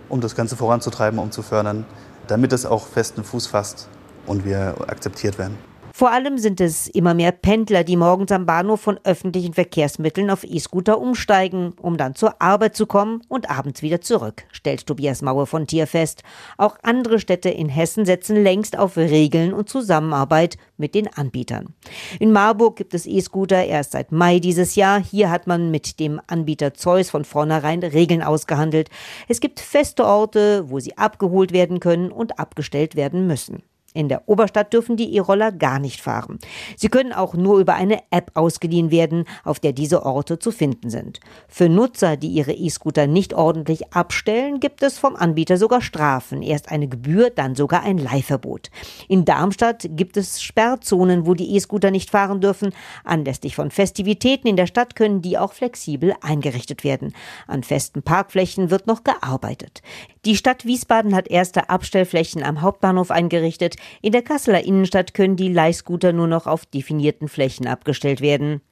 um 0.08 0.20
das 0.20 0.36
Ganze 0.36 0.56
voranzutreiben, 0.56 1.18
um 1.18 1.30
zu 1.30 1.42
fördern, 1.42 1.86
damit 2.26 2.52
es 2.52 2.66
auch 2.66 2.86
festen 2.86 3.24
Fuß 3.24 3.46
fasst 3.46 3.88
und 4.26 4.44
wir 4.44 4.74
akzeptiert 4.86 5.38
werden. 5.38 5.56
Vor 5.96 6.10
allem 6.10 6.38
sind 6.38 6.60
es 6.60 6.88
immer 6.88 7.14
mehr 7.14 7.30
Pendler, 7.30 7.84
die 7.84 7.96
morgens 7.96 8.32
am 8.32 8.46
Bahnhof 8.46 8.80
von 8.80 8.98
öffentlichen 9.04 9.54
Verkehrsmitteln 9.54 10.28
auf 10.28 10.42
E-Scooter 10.42 11.00
umsteigen, 11.00 11.72
um 11.80 11.96
dann 11.96 12.16
zur 12.16 12.42
Arbeit 12.42 12.74
zu 12.74 12.86
kommen 12.86 13.22
und 13.28 13.48
abends 13.48 13.80
wieder 13.80 14.00
zurück, 14.00 14.42
stellt 14.50 14.88
Tobias 14.88 15.22
Mauer 15.22 15.46
von 15.46 15.68
Tier 15.68 15.86
fest. 15.86 16.24
Auch 16.58 16.78
andere 16.82 17.20
Städte 17.20 17.48
in 17.48 17.68
Hessen 17.68 18.06
setzen 18.06 18.42
längst 18.42 18.76
auf 18.76 18.96
Regeln 18.96 19.54
und 19.54 19.68
Zusammenarbeit 19.68 20.56
mit 20.78 20.96
den 20.96 21.06
Anbietern. 21.06 21.72
In 22.18 22.32
Marburg 22.32 22.74
gibt 22.74 22.92
es 22.94 23.06
E-Scooter 23.06 23.64
erst 23.64 23.92
seit 23.92 24.10
Mai 24.10 24.40
dieses 24.40 24.74
Jahr. 24.74 25.00
Hier 25.00 25.30
hat 25.30 25.46
man 25.46 25.70
mit 25.70 26.00
dem 26.00 26.20
Anbieter 26.26 26.74
Zeus 26.74 27.08
von 27.08 27.24
vornherein 27.24 27.84
Regeln 27.84 28.24
ausgehandelt. 28.24 28.90
Es 29.28 29.38
gibt 29.38 29.60
feste 29.60 30.04
Orte, 30.04 30.68
wo 30.68 30.80
sie 30.80 30.98
abgeholt 30.98 31.52
werden 31.52 31.78
können 31.78 32.10
und 32.10 32.40
abgestellt 32.40 32.96
werden 32.96 33.28
müssen. 33.28 33.62
In 33.96 34.08
der 34.08 34.28
Oberstadt 34.28 34.72
dürfen 34.72 34.96
die 34.96 35.14
E-Roller 35.14 35.52
gar 35.52 35.78
nicht 35.78 36.00
fahren. 36.00 36.40
Sie 36.76 36.88
können 36.88 37.12
auch 37.12 37.34
nur 37.34 37.60
über 37.60 37.74
eine 37.74 38.02
App 38.10 38.32
ausgeliehen 38.34 38.90
werden, 38.90 39.24
auf 39.44 39.60
der 39.60 39.72
diese 39.72 40.04
Orte 40.04 40.40
zu 40.40 40.50
finden 40.50 40.90
sind. 40.90 41.20
Für 41.46 41.68
Nutzer, 41.68 42.16
die 42.16 42.26
ihre 42.26 42.52
E-Scooter 42.52 43.06
nicht 43.06 43.34
ordentlich 43.34 43.92
abstellen, 43.92 44.58
gibt 44.58 44.82
es 44.82 44.98
vom 44.98 45.14
Anbieter 45.14 45.58
sogar 45.58 45.80
Strafen. 45.80 46.42
Erst 46.42 46.72
eine 46.72 46.88
Gebühr, 46.88 47.30
dann 47.30 47.54
sogar 47.54 47.84
ein 47.84 47.98
Leihverbot. 47.98 48.72
In 49.06 49.24
Darmstadt 49.24 49.86
gibt 49.90 50.16
es 50.16 50.42
Sperrzonen, 50.42 51.24
wo 51.24 51.34
die 51.34 51.54
E-Scooter 51.54 51.92
nicht 51.92 52.10
fahren 52.10 52.40
dürfen. 52.40 52.74
Anlässlich 53.04 53.54
von 53.54 53.70
Festivitäten 53.70 54.48
in 54.48 54.56
der 54.56 54.66
Stadt 54.66 54.96
können 54.96 55.22
die 55.22 55.38
auch 55.38 55.52
flexibel 55.52 56.14
eingerichtet 56.20 56.82
werden. 56.82 57.14
An 57.46 57.62
festen 57.62 58.02
Parkflächen 58.02 58.70
wird 58.70 58.88
noch 58.88 59.04
gearbeitet. 59.04 59.82
Die 60.24 60.36
Stadt 60.36 60.64
Wiesbaden 60.64 61.14
hat 61.14 61.28
erste 61.28 61.68
Abstellflächen 61.68 62.42
am 62.42 62.62
Hauptbahnhof 62.62 63.10
eingerichtet. 63.10 63.76
In 64.00 64.12
der 64.12 64.22
Kasseler 64.22 64.64
Innenstadt 64.64 65.12
können 65.12 65.36
die 65.36 65.52
Leihscooter 65.52 66.14
nur 66.14 66.26
noch 66.26 66.46
auf 66.46 66.64
definierten 66.64 67.28
Flächen 67.28 67.66
abgestellt 67.66 68.22
werden. 68.22 68.62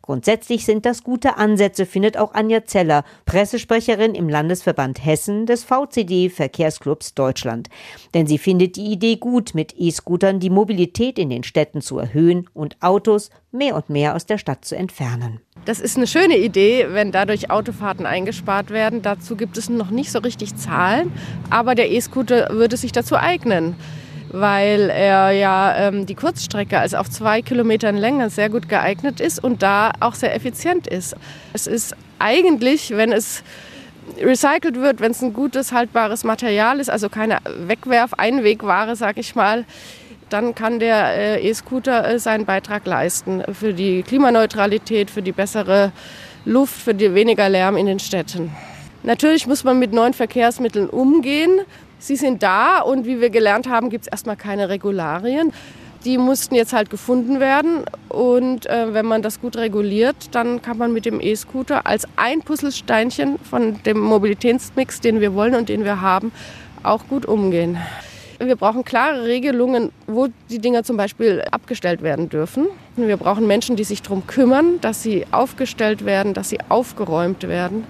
Grundsätzlich 0.00 0.64
sind 0.64 0.86
das 0.86 1.04
gute 1.04 1.36
Ansätze, 1.36 1.84
findet 1.84 2.16
auch 2.16 2.32
Anja 2.32 2.64
Zeller, 2.64 3.04
Pressesprecherin 3.26 4.14
im 4.14 4.30
Landesverband 4.30 5.04
Hessen 5.04 5.44
des 5.44 5.64
VCD 5.64 6.30
Verkehrsclubs 6.30 7.12
Deutschland. 7.12 7.68
Denn 8.14 8.26
sie 8.26 8.38
findet 8.38 8.76
die 8.76 8.90
Idee 8.90 9.16
gut, 9.16 9.54
mit 9.54 9.74
E-Scootern 9.76 10.40
die 10.40 10.50
Mobilität 10.50 11.18
in 11.18 11.28
den 11.28 11.44
Städten 11.44 11.82
zu 11.82 11.98
erhöhen 11.98 12.48
und 12.54 12.82
Autos 12.82 13.28
mehr 13.50 13.76
und 13.76 13.90
mehr 13.90 14.16
aus 14.16 14.24
der 14.24 14.38
Stadt 14.38 14.64
zu 14.64 14.76
entfernen. 14.76 15.40
Das 15.64 15.78
ist 15.78 15.96
eine 15.96 16.08
schöne 16.08 16.38
Idee, 16.38 16.88
wenn 16.90 17.12
dadurch 17.12 17.50
Autofahrten 17.50 18.04
eingespart 18.04 18.70
werden. 18.70 19.00
Dazu 19.00 19.36
gibt 19.36 19.56
es 19.56 19.68
noch 19.68 19.90
nicht 19.90 20.10
so 20.10 20.18
richtig 20.18 20.56
Zahlen, 20.56 21.12
aber 21.50 21.76
der 21.76 21.90
E-Scooter 21.90 22.48
würde 22.50 22.76
sich 22.76 22.92
dazu 22.92 23.16
eignen 23.16 23.76
weil 24.34 24.88
er 24.88 25.30
ja 25.32 25.76
ähm, 25.76 26.06
die 26.06 26.14
Kurzstrecke, 26.14 26.78
also 26.78 26.96
auf 26.96 27.10
zwei 27.10 27.42
Kilometern 27.42 27.98
Länge, 27.98 28.30
sehr 28.30 28.48
gut 28.48 28.66
geeignet 28.66 29.20
ist 29.20 29.44
und 29.44 29.62
da 29.62 29.92
auch 30.00 30.14
sehr 30.14 30.34
effizient 30.34 30.86
ist. 30.86 31.14
Es 31.52 31.66
ist 31.66 31.94
eigentlich, 32.18 32.92
wenn 32.92 33.12
es 33.12 33.42
recycelt 34.18 34.76
wird, 34.76 35.00
wenn 35.00 35.10
es 35.10 35.20
ein 35.20 35.34
gutes, 35.34 35.72
haltbares 35.72 36.24
Material 36.24 36.80
ist, 36.80 36.88
also 36.88 37.10
keine 37.10 37.40
Wegwerf-, 37.66 38.14
Einwegware, 38.14 38.96
sag 38.96 39.18
ich 39.18 39.34
mal, 39.34 39.66
dann 40.32 40.54
kann 40.54 40.78
der 40.78 41.40
äh, 41.40 41.48
E-Scooter 41.48 42.08
äh, 42.08 42.18
seinen 42.18 42.46
Beitrag 42.46 42.86
leisten 42.86 43.42
für 43.52 43.74
die 43.74 44.02
Klimaneutralität, 44.02 45.10
für 45.10 45.22
die 45.22 45.32
bessere 45.32 45.92
Luft, 46.44 46.74
für 46.74 46.94
die 46.94 47.14
weniger 47.14 47.48
Lärm 47.48 47.76
in 47.76 47.86
den 47.86 47.98
Städten. 47.98 48.50
Natürlich 49.02 49.46
muss 49.46 49.64
man 49.64 49.78
mit 49.78 49.92
neuen 49.92 50.14
Verkehrsmitteln 50.14 50.88
umgehen. 50.88 51.60
Sie 51.98 52.16
sind 52.16 52.42
da 52.42 52.80
und 52.80 53.06
wie 53.06 53.20
wir 53.20 53.30
gelernt 53.30 53.68
haben, 53.68 53.90
gibt 53.90 54.06
es 54.06 54.08
erstmal 54.08 54.36
keine 54.36 54.68
Regularien. 54.68 55.52
Die 56.04 56.18
mussten 56.18 56.56
jetzt 56.56 56.72
halt 56.72 56.90
gefunden 56.90 57.38
werden 57.38 57.84
und 58.08 58.66
äh, 58.66 58.92
wenn 58.92 59.06
man 59.06 59.22
das 59.22 59.40
gut 59.40 59.56
reguliert, 59.56 60.16
dann 60.32 60.60
kann 60.60 60.78
man 60.78 60.92
mit 60.92 61.04
dem 61.04 61.20
E-Scooter 61.20 61.86
als 61.86 62.08
ein 62.16 62.42
Puzzlesteinchen 62.42 63.38
von 63.38 63.80
dem 63.84 64.00
Mobilitätsmix, 64.00 65.00
den 65.00 65.20
wir 65.20 65.34
wollen 65.34 65.54
und 65.54 65.68
den 65.68 65.84
wir 65.84 66.00
haben, 66.00 66.32
auch 66.82 67.06
gut 67.06 67.24
umgehen. 67.24 67.78
Wir 68.44 68.56
brauchen 68.56 68.84
klare 68.84 69.24
Regelungen, 69.24 69.92
wo 70.08 70.26
die 70.50 70.58
Dinger 70.58 70.82
zum 70.82 70.96
Beispiel 70.96 71.44
abgestellt 71.52 72.02
werden 72.02 72.28
dürfen. 72.28 72.66
Wir 72.96 73.16
brauchen 73.16 73.46
Menschen, 73.46 73.76
die 73.76 73.84
sich 73.84 74.02
darum 74.02 74.26
kümmern, 74.26 74.80
dass 74.80 75.00
sie 75.00 75.26
aufgestellt 75.30 76.04
werden, 76.04 76.34
dass 76.34 76.48
sie 76.48 76.58
aufgeräumt 76.68 77.46
werden. 77.46 77.84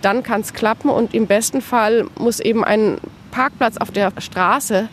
Dann 0.00 0.22
kann 0.22 0.42
es 0.42 0.54
klappen 0.54 0.90
und 0.90 1.12
im 1.12 1.26
besten 1.26 1.60
Fall 1.60 2.06
muss 2.16 2.38
eben 2.38 2.62
ein 2.62 2.98
Parkplatz 3.32 3.78
auf 3.78 3.90
der 3.90 4.12
Straße 4.18 4.88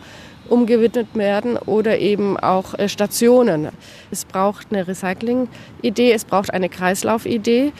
umgewidmet 0.48 1.14
werden 1.14 1.56
oder 1.56 1.98
eben 1.98 2.36
auch 2.36 2.74
äh, 2.74 2.88
Stationen. 2.88 3.68
Es 4.10 4.24
braucht 4.24 4.68
eine 4.70 4.88
Recycling-Idee, 4.88 6.12
es 6.12 6.24
braucht 6.24 6.52
eine 6.52 6.68
Kreislaufidee, 6.68 7.72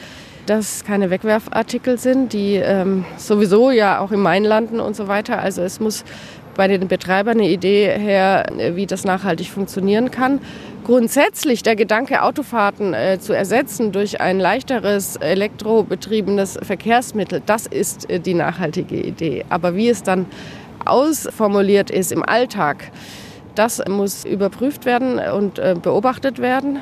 dass 0.45 0.83
keine 0.83 1.09
Wegwerfartikel 1.09 1.97
sind, 1.97 2.33
die 2.33 2.55
ähm, 2.55 3.05
sowieso 3.17 3.71
ja 3.71 3.99
auch 3.99 4.11
im 4.11 4.21
Main 4.21 4.43
landen 4.43 4.79
und 4.79 4.95
so 4.95 5.07
weiter. 5.07 5.39
Also 5.39 5.61
es 5.61 5.79
muss 5.79 6.03
bei 6.55 6.67
den 6.67 6.87
Betreibern 6.87 7.39
eine 7.39 7.49
Idee 7.49 7.89
her, 7.97 8.51
äh, 8.57 8.75
wie 8.75 8.85
das 8.85 9.05
nachhaltig 9.05 9.47
funktionieren 9.47 10.11
kann. 10.11 10.39
Grundsätzlich 10.85 11.63
der 11.63 11.75
Gedanke, 11.75 12.23
Autofahrten 12.23 12.93
äh, 12.93 13.19
zu 13.19 13.33
ersetzen 13.33 13.91
durch 13.91 14.21
ein 14.21 14.39
leichteres 14.39 15.17
elektrobetriebenes 15.17 16.59
Verkehrsmittel, 16.61 17.41
das 17.45 17.67
ist 17.67 18.09
äh, 18.09 18.19
die 18.19 18.33
nachhaltige 18.33 18.95
Idee. 18.95 19.45
Aber 19.49 19.75
wie 19.75 19.89
es 19.89 20.03
dann 20.03 20.25
ausformuliert 20.85 21.91
ist 21.91 22.11
im 22.11 22.23
Alltag, 22.23 22.91
das 23.55 23.81
muss 23.87 24.25
überprüft 24.25 24.85
werden 24.85 25.19
und 25.19 25.59
äh, 25.59 25.75
beobachtet 25.81 26.39
werden. 26.39 26.79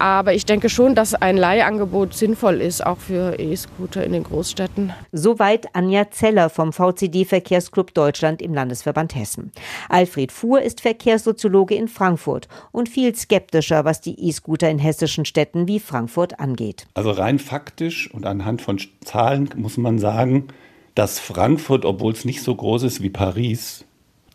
Aber 0.00 0.32
ich 0.32 0.46
denke 0.46 0.70
schon, 0.70 0.94
dass 0.94 1.14
ein 1.14 1.36
Leihangebot 1.36 2.14
sinnvoll 2.14 2.62
ist, 2.62 2.84
auch 2.84 2.96
für 2.96 3.38
E-Scooter 3.38 4.02
in 4.02 4.12
den 4.12 4.22
Großstädten. 4.24 4.94
Soweit 5.12 5.74
Anja 5.76 6.10
Zeller 6.10 6.48
vom 6.48 6.72
VCD 6.72 7.26
Verkehrsclub 7.26 7.92
Deutschland 7.92 8.40
im 8.40 8.54
Landesverband 8.54 9.14
Hessen. 9.14 9.52
Alfred 9.90 10.32
Fuhr 10.32 10.62
ist 10.62 10.80
Verkehrssoziologe 10.80 11.74
in 11.74 11.86
Frankfurt 11.86 12.48
und 12.72 12.88
viel 12.88 13.14
skeptischer, 13.14 13.84
was 13.84 14.00
die 14.00 14.18
E-Scooter 14.26 14.70
in 14.70 14.78
hessischen 14.78 15.26
Städten 15.26 15.68
wie 15.68 15.80
Frankfurt 15.80 16.40
angeht. 16.40 16.86
Also 16.94 17.10
rein 17.10 17.38
faktisch 17.38 18.10
und 18.10 18.24
anhand 18.24 18.62
von 18.62 18.80
Zahlen 19.04 19.50
muss 19.54 19.76
man 19.76 19.98
sagen, 19.98 20.48
dass 20.94 21.18
Frankfurt, 21.18 21.84
obwohl 21.84 22.14
es 22.14 22.24
nicht 22.24 22.42
so 22.42 22.54
groß 22.54 22.84
ist 22.84 23.02
wie 23.02 23.10
Paris, 23.10 23.84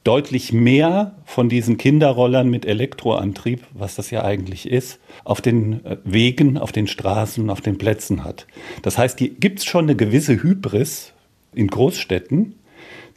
deutlich 0.05 0.53
mehr 0.53 1.15
von 1.25 1.50
diesen 1.50 1.77
Kinderrollern 1.77 2.47
mit 2.47 2.65
Elektroantrieb, 2.65 3.65
was 3.74 3.95
das 3.95 4.12
ja 4.12 4.24
eigentlich 4.24 4.69
ist, 4.69 5.00
auf 5.25 5.41
den 5.41 5.83
äh, 5.83 5.97
Wegen, 6.05 6.57
auf 6.57 6.71
den 6.71 6.88
Straßen, 6.88 7.50
auf 7.50 7.59
den 7.59 7.77
Plätzen 7.77 8.24
hat. 8.24 8.47
Das 8.83 8.97
heißt, 8.97 9.19
hier 9.19 9.29
gibt 9.29 9.59
es 9.59 9.65
schon 9.65 9.85
eine 9.85 9.95
gewisse 9.95 10.41
Hybris 10.41 11.12
in 11.53 11.67
Großstädten, 11.67 12.53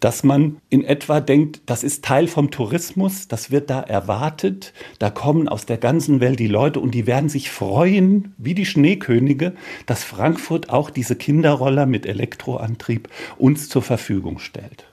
dass 0.00 0.22
man 0.22 0.58
in 0.70 0.82
etwa 0.82 1.20
denkt, 1.20 1.60
das 1.66 1.84
ist 1.84 2.04
Teil 2.04 2.26
vom 2.26 2.50
Tourismus, 2.50 3.28
das 3.28 3.50
wird 3.50 3.68
da 3.68 3.80
erwartet, 3.80 4.72
da 4.98 5.10
kommen 5.10 5.48
aus 5.48 5.66
der 5.66 5.76
ganzen 5.76 6.20
Welt 6.20 6.38
die 6.38 6.46
Leute 6.46 6.80
und 6.80 6.94
die 6.94 7.06
werden 7.06 7.28
sich 7.28 7.50
freuen, 7.50 8.32
wie 8.38 8.54
die 8.54 8.66
Schneekönige, 8.66 9.54
dass 9.86 10.04
Frankfurt 10.04 10.70
auch 10.70 10.88
diese 10.88 11.16
Kinderroller 11.16 11.84
mit 11.84 12.06
Elektroantrieb 12.06 13.08
uns 13.36 13.68
zur 13.68 13.82
Verfügung 13.82 14.38
stellt. 14.38 14.86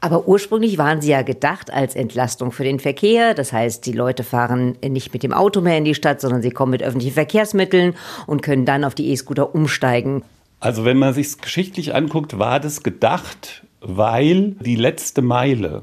Aber 0.00 0.28
ursprünglich 0.28 0.78
waren 0.78 1.00
sie 1.00 1.10
ja 1.10 1.22
gedacht 1.22 1.72
als 1.72 1.94
Entlastung 1.94 2.52
für 2.52 2.64
den 2.64 2.78
Verkehr. 2.78 3.34
Das 3.34 3.52
heißt, 3.52 3.84
die 3.84 3.92
Leute 3.92 4.22
fahren 4.22 4.76
nicht 4.86 5.12
mit 5.12 5.22
dem 5.22 5.32
Auto 5.32 5.60
mehr 5.60 5.78
in 5.78 5.84
die 5.84 5.94
Stadt, 5.94 6.20
sondern 6.20 6.42
sie 6.42 6.50
kommen 6.50 6.70
mit 6.70 6.82
öffentlichen 6.82 7.14
Verkehrsmitteln 7.14 7.94
und 8.26 8.42
können 8.42 8.64
dann 8.64 8.84
auf 8.84 8.94
die 8.94 9.10
E-Scooter 9.10 9.54
umsteigen. 9.54 10.22
Also 10.60 10.84
wenn 10.84 10.98
man 10.98 11.14
sich 11.14 11.28
es 11.28 11.38
geschichtlich 11.38 11.94
anguckt, 11.94 12.38
war 12.38 12.60
das 12.60 12.82
gedacht, 12.82 13.64
weil 13.80 14.56
die 14.60 14.76
letzte 14.76 15.22
Meile 15.22 15.82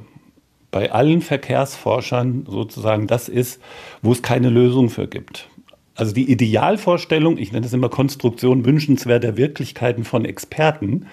bei 0.71 0.91
allen 0.91 1.21
Verkehrsforschern 1.21 2.45
sozusagen 2.49 3.07
das 3.07 3.29
ist, 3.29 3.61
wo 4.01 4.11
es 4.11 4.21
keine 4.21 4.49
Lösung 4.49 4.89
für 4.89 5.07
gibt. 5.07 5.47
Also 5.97 6.13
die 6.13 6.29
Idealvorstellung, 6.29 7.37
ich 7.37 7.53
nenne 7.53 7.63
das 7.63 7.71
immer 7.71 7.87
Konstruktion 7.87 8.65
wünschenswerter 8.65 9.37
Wirklichkeiten 9.37 10.03
von 10.03 10.25
Experten, 10.25 11.05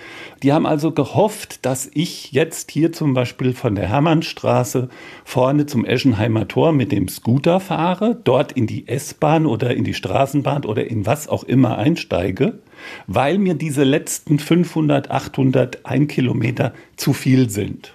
die 0.42 0.52
haben 0.52 0.66
also 0.66 0.90
gehofft, 0.90 1.64
dass 1.64 1.88
ich 1.94 2.32
jetzt 2.32 2.72
hier 2.72 2.92
zum 2.92 3.14
Beispiel 3.14 3.52
von 3.52 3.76
der 3.76 3.88
Hermannstraße 3.88 4.88
vorne 5.24 5.66
zum 5.66 5.84
Eschenheimer 5.84 6.48
Tor 6.48 6.72
mit 6.72 6.90
dem 6.90 7.06
Scooter 7.06 7.60
fahre, 7.60 8.20
dort 8.24 8.50
in 8.50 8.66
die 8.66 8.88
S-Bahn 8.88 9.46
oder 9.46 9.72
in 9.72 9.84
die 9.84 9.94
Straßenbahn 9.94 10.64
oder 10.64 10.90
in 10.90 11.06
was 11.06 11.28
auch 11.28 11.44
immer 11.44 11.78
einsteige, 11.78 12.58
weil 13.06 13.38
mir 13.38 13.54
diese 13.54 13.84
letzten 13.84 14.40
500, 14.40 15.12
800, 15.12 15.86
ein 15.86 16.08
Kilometer 16.08 16.74
zu 16.96 17.12
viel 17.12 17.50
sind. 17.50 17.94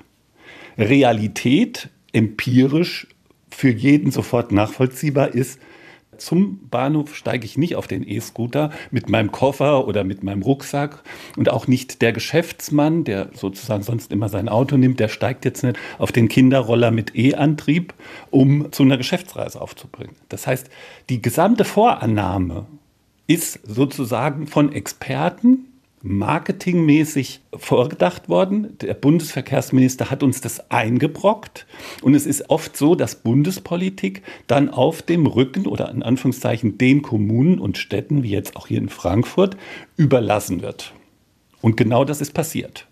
Realität, 0.78 1.90
empirisch, 2.14 3.08
für 3.50 3.70
jeden 3.70 4.12
sofort 4.12 4.54
nachvollziehbar 4.54 5.34
ist, 5.34 5.60
zum 6.18 6.68
Bahnhof 6.70 7.16
steige 7.16 7.46
ich 7.46 7.58
nicht 7.58 7.76
auf 7.76 7.88
den 7.88 8.08
E-Scooter 8.08 8.72
mit 8.92 9.10
meinem 9.10 9.32
Koffer 9.32 9.88
oder 9.88 10.04
mit 10.04 10.24
meinem 10.24 10.42
Rucksack 10.42 11.04
und 11.36 11.50
auch 11.50 11.68
nicht 11.68 12.02
der 12.02 12.14
Geschäftsmann, 12.14 13.04
der 13.04 13.30
sozusagen 13.34 13.84
sonst 13.84 14.12
immer 14.12 14.30
sein 14.30 14.50
Auto 14.50 14.78
nimmt, 14.78 15.00
der 15.00 15.08
steigt 15.08 15.46
jetzt 15.46 15.64
nicht 15.64 15.78
auf 15.98 16.12
den 16.12 16.28
Kinderroller 16.28 16.92
mit 16.92 17.16
E-Antrieb, 17.16 17.94
um 18.32 18.72
zu 18.72 18.84
einer 18.84 18.98
Geschäftsreise 18.98 19.62
aufzubringen. 19.62 20.16
Das 20.30 20.48
heißt, 20.48 20.70
die 21.10 21.22
gesamte 21.22 21.66
Vorannahme 21.66 22.66
ist 23.28 23.60
sozusagen 23.68 24.48
von 24.48 24.72
Experten 24.72 25.66
marketingmäßig 26.04 27.42
vorgedacht 27.56 28.30
worden. 28.30 28.78
Der 28.82 28.94
Bundesverkehrsminister 28.94 30.12
hat 30.12 30.24
uns 30.24 30.42
das 30.42 30.70
eingebrockt. 30.70 31.66
Und 32.02 32.14
es 32.14 32.26
ist 32.26 32.50
oft 32.50 32.78
so, 32.78 32.96
dass 32.96 33.16
Bundespolitik 33.16 34.22
dann 34.46 34.70
auf 34.70 35.02
dem 35.02 35.26
Rücken 35.26 35.66
oder 35.66 35.90
in 35.90 36.04
Anführungszeichen 36.04 36.78
den 36.78 37.02
Kommunen 37.02 37.60
und 37.60 37.78
Städten, 37.78 38.24
wie 38.24 38.30
jetzt 38.30 38.56
auch 38.56 38.68
hier 38.68 38.78
in 38.78 38.90
Frankfurt, 38.90 39.58
überlassen 39.96 40.62
wird. 40.62 40.94
Und 41.62 41.78
genau 41.78 42.06
das 42.06 42.22
ist 42.22 42.34
passiert. 42.34 42.88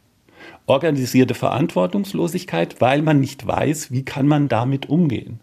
organisierte 0.68 1.34
Verantwortungslosigkeit, 1.34 2.82
weil 2.82 3.02
man 3.02 3.20
nicht 3.20 3.46
weiß, 3.46 3.92
wie 3.92 4.04
kann 4.04 4.28
man 4.28 4.48
damit 4.48 4.90
umgehen. 4.90 5.40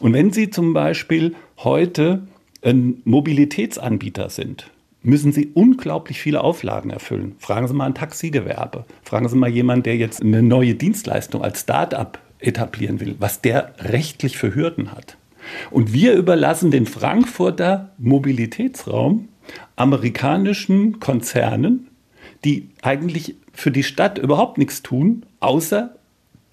Und 0.00 0.12
wenn 0.12 0.32
Sie 0.32 0.50
zum 0.50 0.72
Beispiel 0.72 1.34
heute 1.58 2.26
ein 2.62 3.02
Mobilitätsanbieter 3.04 4.30
sind, 4.30 4.70
müssen 5.04 5.32
Sie 5.32 5.52
unglaublich 5.54 6.20
viele 6.20 6.42
Auflagen 6.42 6.90
erfüllen. 6.90 7.36
Fragen 7.38 7.68
Sie 7.68 7.74
mal 7.74 7.86
ein 7.86 7.94
Taxigewerbe. 7.94 8.84
Fragen 9.04 9.28
Sie 9.28 9.36
mal 9.36 9.50
jemanden, 9.50 9.84
der 9.84 9.96
jetzt 9.96 10.22
eine 10.22 10.42
neue 10.42 10.74
Dienstleistung 10.74 11.42
als 11.42 11.60
Start-up 11.60 12.18
etablieren 12.40 13.00
will, 13.00 13.14
was 13.18 13.40
der 13.40 13.74
rechtlich 13.78 14.36
für 14.36 14.54
Hürden 14.54 14.92
hat. 14.92 15.16
Und 15.70 15.92
wir 15.92 16.14
überlassen 16.14 16.70
den 16.70 16.86
Frankfurter 16.86 17.92
Mobilitätsraum 17.98 19.28
amerikanischen 19.76 21.00
Konzernen, 21.00 21.88
die 22.44 22.70
eigentlich 22.82 23.36
für 23.52 23.70
die 23.70 23.82
Stadt 23.82 24.18
überhaupt 24.18 24.56
nichts 24.58 24.82
tun, 24.82 25.26
außer 25.40 25.94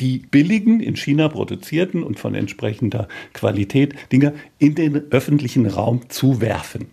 die 0.02 0.20
billigen, 0.20 0.80
in 0.82 0.96
China 0.96 1.30
produzierten 1.30 2.04
und 2.04 2.20
von 2.20 2.36
entsprechender 2.36 3.08
Qualität 3.34 3.94
Dinge 4.12 4.34
in 4.58 4.76
den 4.76 4.96
öffentlichen 5.12 5.68
Raum 5.68 6.10
zu 6.10 6.42
werfen. 6.42 6.88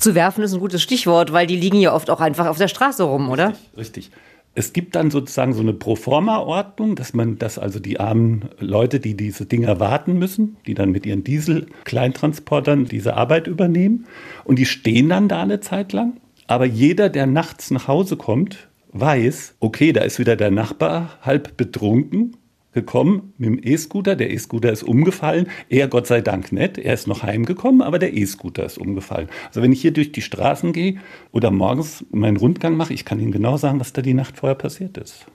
Zu 0.00 0.14
werfen 0.14 0.42
ist 0.42 0.54
ein 0.54 0.60
gutes 0.60 0.82
Stichwort, 0.82 1.32
weil 1.32 1.46
die 1.46 1.56
liegen 1.56 1.78
ja 1.78 1.94
oft 1.94 2.10
auch 2.10 2.20
einfach 2.20 2.46
auf 2.46 2.56
der 2.56 2.68
Straße 2.68 3.02
rum, 3.02 3.30
oder? 3.30 3.48
Richtig. 3.48 3.76
richtig. 3.76 4.10
Es 4.54 4.72
gibt 4.72 4.96
dann 4.96 5.12
sozusagen 5.12 5.52
so 5.52 5.60
eine 5.60 5.72
Proforma-Ordnung, 5.72 6.96
dass 6.96 7.14
man, 7.14 7.38
dass 7.38 7.56
also 7.58 7.78
die 7.78 8.00
armen 8.00 8.48
Leute, 8.58 8.98
die 8.98 9.16
diese 9.16 9.46
Dinger 9.46 9.78
warten 9.78 10.18
müssen, 10.18 10.56
die 10.66 10.74
dann 10.74 10.90
mit 10.90 11.06
ihren 11.06 11.22
Diesel-Kleintransportern 11.22 12.86
diese 12.86 13.14
Arbeit 13.14 13.46
übernehmen 13.46 14.06
und 14.44 14.58
die 14.58 14.66
stehen 14.66 15.10
dann 15.10 15.28
da 15.28 15.42
eine 15.42 15.60
Zeit 15.60 15.92
lang. 15.92 16.14
Aber 16.48 16.64
jeder, 16.64 17.10
der 17.10 17.26
nachts 17.26 17.70
nach 17.70 17.86
Hause 17.86 18.16
kommt, 18.16 18.68
weiß, 18.92 19.54
okay, 19.60 19.92
da 19.92 20.00
ist 20.00 20.18
wieder 20.18 20.34
der 20.34 20.50
Nachbar 20.50 21.18
halb 21.22 21.56
betrunken 21.56 22.36
gekommen 22.72 23.32
mit 23.38 23.48
dem 23.48 23.60
E-Scooter. 23.62 24.16
Der 24.16 24.30
E-Scooter 24.30 24.72
ist 24.72 24.82
umgefallen. 24.82 25.48
Er 25.68 25.88
Gott 25.88 26.06
sei 26.06 26.20
Dank 26.20 26.52
nicht. 26.52 26.78
Er 26.78 26.94
ist 26.94 27.06
noch 27.06 27.22
heimgekommen, 27.22 27.82
aber 27.82 27.98
der 27.98 28.16
E-Scooter 28.16 28.64
ist 28.64 28.78
umgefallen. 28.78 29.28
Also 29.48 29.62
wenn 29.62 29.72
ich 29.72 29.80
hier 29.80 29.92
durch 29.92 30.12
die 30.12 30.22
Straßen 30.22 30.72
gehe 30.72 30.96
oder 31.32 31.50
morgens 31.50 32.04
meinen 32.10 32.36
Rundgang 32.36 32.76
mache, 32.76 32.94
ich 32.94 33.04
kann 33.04 33.20
Ihnen 33.20 33.32
genau 33.32 33.56
sagen, 33.56 33.80
was 33.80 33.92
da 33.92 34.02
die 34.02 34.14
Nacht 34.14 34.36
vorher 34.36 34.56
passiert 34.56 34.98
ist. 34.98 35.26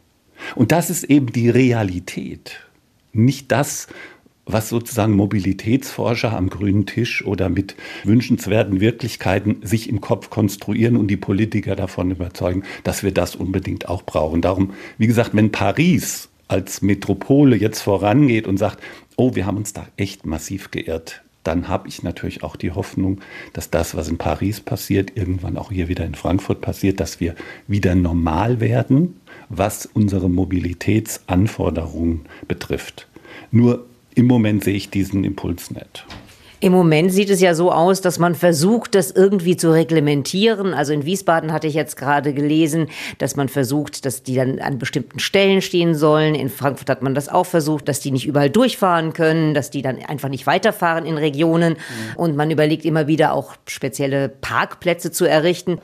Und 0.55 0.71
das 0.71 0.89
ist 0.89 1.05
eben 1.05 1.27
die 1.27 1.49
Realität. 1.49 2.59
Nicht 3.13 3.51
das, 3.51 3.87
was 4.45 4.69
sozusagen 4.69 5.13
Mobilitätsforscher 5.13 6.35
am 6.35 6.49
grünen 6.49 6.85
Tisch 6.85 7.25
oder 7.25 7.49
mit 7.49 7.75
wünschenswerten 8.03 8.79
Wirklichkeiten 8.79 9.57
sich 9.63 9.89
im 9.89 10.01
Kopf 10.01 10.29
konstruieren 10.29 10.97
und 10.97 11.07
die 11.07 11.17
Politiker 11.17 11.75
davon 11.75 12.11
überzeugen, 12.11 12.63
dass 12.83 13.03
wir 13.03 13.11
das 13.11 13.35
unbedingt 13.35 13.89
auch 13.89 14.03
brauchen. 14.03 14.41
Darum, 14.41 14.73
wie 14.97 15.07
gesagt, 15.07 15.31
wenn 15.33 15.51
Paris 15.51 16.29
als 16.47 16.81
Metropole 16.81 17.55
jetzt 17.55 17.81
vorangeht 17.81 18.47
und 18.47 18.57
sagt, 18.57 18.81
oh, 19.15 19.35
wir 19.35 19.45
haben 19.45 19.57
uns 19.57 19.73
da 19.73 19.87
echt 19.97 20.25
massiv 20.25 20.71
geirrt, 20.71 21.21
dann 21.45 21.67
habe 21.67 21.87
ich 21.87 22.03
natürlich 22.03 22.43
auch 22.43 22.55
die 22.55 22.71
Hoffnung, 22.71 23.21
dass 23.53 23.69
das, 23.69 23.95
was 23.95 24.09
in 24.09 24.17
Paris 24.17 24.59
passiert, 24.61 25.15
irgendwann 25.15 25.57
auch 25.57 25.71
hier 25.71 25.87
wieder 25.87 26.03
in 26.03 26.15
Frankfurt 26.15 26.59
passiert, 26.61 26.99
dass 26.99 27.19
wir 27.19 27.35
wieder 27.67 27.93
normal 27.95 28.59
werden, 28.59 29.19
was 29.49 29.85
unsere 29.85 30.29
Mobilitätsanforderungen 30.29 32.21
betrifft. 32.47 33.07
Nur 33.51 33.85
im 34.15 34.25
Moment 34.25 34.63
sehe 34.63 34.75
ich 34.75 34.89
diesen 34.89 35.23
Impuls 35.23 35.69
nicht. 35.71 36.05
Im 36.65 36.71
Moment 36.71 37.13
sieht 37.13 37.29
es 37.29 37.41
ja 37.41 37.53
so 37.53 37.71
aus, 37.71 38.01
dass 38.01 38.17
man 38.17 38.33
versucht, 38.33 38.95
das 38.95 39.11
irgendwie 39.11 39.55
zu 39.55 39.71
reglementieren. 39.71 40.73
Also 40.73 40.93
in 40.93 41.05
Wiesbaden 41.05 41.53
hatte 41.53 41.67
ich 41.67 41.75
jetzt 41.75 41.95
gerade 41.95 42.33
gelesen, 42.33 42.87
dass 43.19 43.35
man 43.35 43.49
versucht, 43.49 44.03
dass 44.03 44.23
die 44.23 44.33
dann 44.33 44.57
an 44.57 44.79
bestimmten 44.79 45.19
Stellen 45.19 45.61
stehen 45.61 45.93
sollen. 45.93 46.33
In 46.33 46.49
Frankfurt 46.49 46.89
hat 46.89 47.03
man 47.03 47.13
das 47.13 47.29
auch 47.29 47.45
versucht, 47.45 47.87
dass 47.87 47.99
die 47.99 48.09
nicht 48.09 48.25
überall 48.25 48.49
durchfahren 48.49 49.13
können, 49.13 49.53
dass 49.53 49.69
die 49.69 49.83
dann 49.83 49.99
einfach 50.03 50.27
nicht 50.27 50.47
weiterfahren 50.47 51.05
in 51.05 51.19
Regionen. 51.19 51.73
Mhm. 51.73 52.15
Und 52.15 52.35
man 52.35 52.49
überlegt 52.49 52.83
immer 52.83 53.05
wieder 53.05 53.33
auch 53.33 53.53
spezielle 53.67 54.27
Parkplätze 54.27 55.11
zu 55.11 55.25
errichten. 55.25 55.77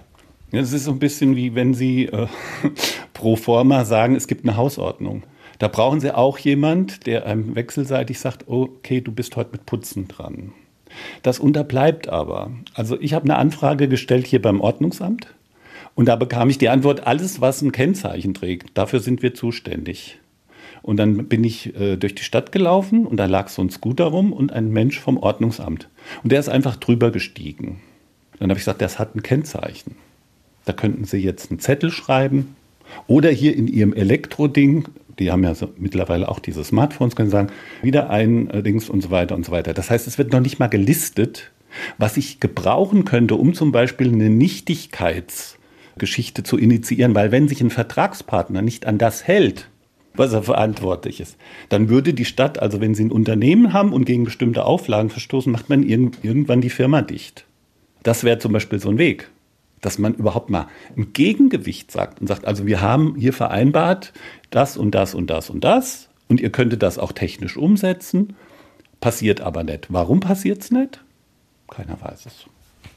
Es 0.52 0.74
ist 0.74 0.86
so 0.86 0.92
ein 0.94 0.98
bisschen 0.98 1.36
wie 1.36 1.54
wenn 1.54 1.76
Sie 1.76 2.06
äh, 2.06 2.26
pro 3.14 3.36
forma 3.36 3.86
sagen, 3.86 4.16
es 4.16 4.26
gibt 4.26 4.46
eine 4.46 4.58
Hausordnung. 4.58 5.22
Da 5.60 5.68
brauchen 5.68 6.00
Sie 6.00 6.12
auch 6.12 6.40
jemand, 6.40 7.06
der 7.06 7.28
einem 7.28 7.54
wechselseitig 7.54 8.20
sagt, 8.20 8.48
okay, 8.48 9.00
du 9.00 9.12
bist 9.12 9.36
heute 9.36 9.52
mit 9.52 9.68
Putzen 9.68 10.08
dran. 10.08 10.54
Das 11.24 11.40
unterbleibt 11.40 12.10
aber. 12.10 12.52
Also 12.74 13.00
ich 13.00 13.14
habe 13.14 13.26
eine 13.26 13.38
Anfrage 13.38 13.88
gestellt 13.88 14.28
hier 14.28 14.42
beim 14.42 14.62
Ordnungsamt 14.62 15.28
und 15.96 16.08
da 16.08 16.16
bekam 16.16 16.50
ich 16.50 16.58
die 16.58 16.70
Antwort, 16.70 17.06
alles, 17.06 17.42
was 17.42 17.62
ein 17.62 17.72
Kennzeichen 17.72 18.34
trägt, 18.34 18.78
dafür 18.78 19.00
sind 19.00 19.22
wir 19.22 19.34
zuständig. 19.34 20.20
Und 20.82 20.98
dann 20.98 21.28
bin 21.28 21.44
ich 21.44 21.76
äh, 21.80 21.96
durch 21.96 22.16
die 22.16 22.24
Stadt 22.24 22.52
gelaufen 22.52 23.06
und 23.06 23.18
da 23.18 23.26
lag 23.26 23.50
so 23.50 23.62
ein 23.62 23.70
Scooter 23.70 24.06
rum 24.06 24.34
und 24.34 24.52
ein 24.52 24.72
Mensch 24.72 25.00
vom 25.00 25.18
Ordnungsamt. 25.18 25.90
Und 26.24 26.32
der 26.32 26.40
ist 26.40 26.50
einfach 26.50 26.76
drüber 26.76 27.12
gestiegen. 27.12 27.82
Dann 28.40 28.50
habe 28.50 28.58
ich 28.58 28.66
gesagt, 28.66 28.82
das 28.82 28.98
hat 28.98 29.16
ein 29.16 29.22
Kennzeichen. 29.22 29.96
Da 30.66 30.74
könnten 30.74 31.04
Sie 31.04 31.18
jetzt 31.18 31.52
einen 31.52 31.60
Zettel 31.60 31.92
schreiben 31.92 32.56
oder 33.08 33.30
hier 33.30 33.56
in 33.56 33.68
Ihrem 33.68 33.94
Elektroding 33.94 34.88
die 35.22 35.32
haben 35.32 35.44
ja 35.44 35.56
so 35.56 35.70
mittlerweile 35.78 36.28
auch 36.28 36.40
diese 36.40 36.64
Smartphones, 36.64 37.16
können 37.16 37.30
sagen, 37.30 37.50
wieder 37.82 38.10
ein 38.10 38.50
äh, 38.50 38.64
Dings 38.64 38.90
und 38.90 39.02
so 39.02 39.12
weiter 39.12 39.36
und 39.36 39.46
so 39.46 39.52
weiter. 39.52 39.74
Das 39.74 39.90
heißt, 39.90 40.08
es 40.08 40.18
wird 40.18 40.34
noch 40.34 40.42
nicht 40.42 40.60
mal 40.60 40.68
gelistet, 40.68 41.52
was 41.98 42.18
ich 42.18 42.40
gebrauchen 42.40 43.06
könnte, 43.06 43.36
um 43.36 43.54
zum 43.54 43.72
Beispiel 43.72 44.12
eine 44.12 44.30
Nichtigkeitsgeschichte 44.30 46.44
zu 46.44 46.58
initiieren, 46.58 47.16
weil 47.16 47.32
wenn 47.32 47.48
sich 47.48 47.62
ein 47.62 47.70
Vertragspartner 47.70 48.62
nicht 48.62 48.86
an 48.86 48.98
das 48.98 49.26
hält, 49.26 49.70
was 50.14 50.34
er 50.34 50.44
verantwortlich 50.44 51.22
ist, 51.22 51.38
dann 51.70 51.88
würde 51.88 52.14
die 52.14 52.26
Stadt, 52.26 52.60
also 52.60 52.82
wenn 52.82 52.96
sie 52.96 53.06
ein 53.06 53.12
Unternehmen 53.12 53.72
haben 53.72 53.94
und 53.94 54.04
gegen 54.04 54.26
bestimmte 54.26 54.66
Auflagen 54.66 55.10
verstoßen, 55.10 55.50
macht 55.52 55.70
man 55.70 55.84
irgendwann 55.84 56.60
die 56.60 56.70
Firma 56.70 57.02
dicht. 57.02 57.46
Das 58.04 58.26
wäre 58.26 58.40
zum 58.40 58.52
Beispiel 58.52 58.80
so 58.80 58.90
ein 58.90 58.98
Weg 58.98 59.30
dass 59.82 59.98
man 59.98 60.14
überhaupt 60.14 60.50
mal 60.50 60.68
ein 60.96 61.14
Gegengewicht 61.14 61.92
sagt 61.92 62.22
und 62.22 62.28
sagt, 62.28 62.46
also 62.46 62.66
wir 62.66 62.82
haben 62.82 63.16
hier 63.16 63.34
vereinbart 63.34 64.14
das 64.50 64.78
und 64.78 64.92
das 64.92 65.14
und 65.16 65.30
das 65.30 65.50
und 65.50 65.64
das 65.64 66.10
und 66.28 66.40
ihr 66.40 66.52
könntet 66.52 66.82
das 66.84 66.98
auch 66.98 67.12
technisch 67.12 67.58
umsetzen, 67.58 68.36
passiert 69.00 69.42
aber 69.42 69.64
nicht. 69.64 69.88
Warum 69.90 70.20
passiert 70.20 70.62
es 70.62 70.72
nicht? 70.72 71.04
Keiner 71.70 72.00
weiß 72.00 72.26
es. 72.26 72.46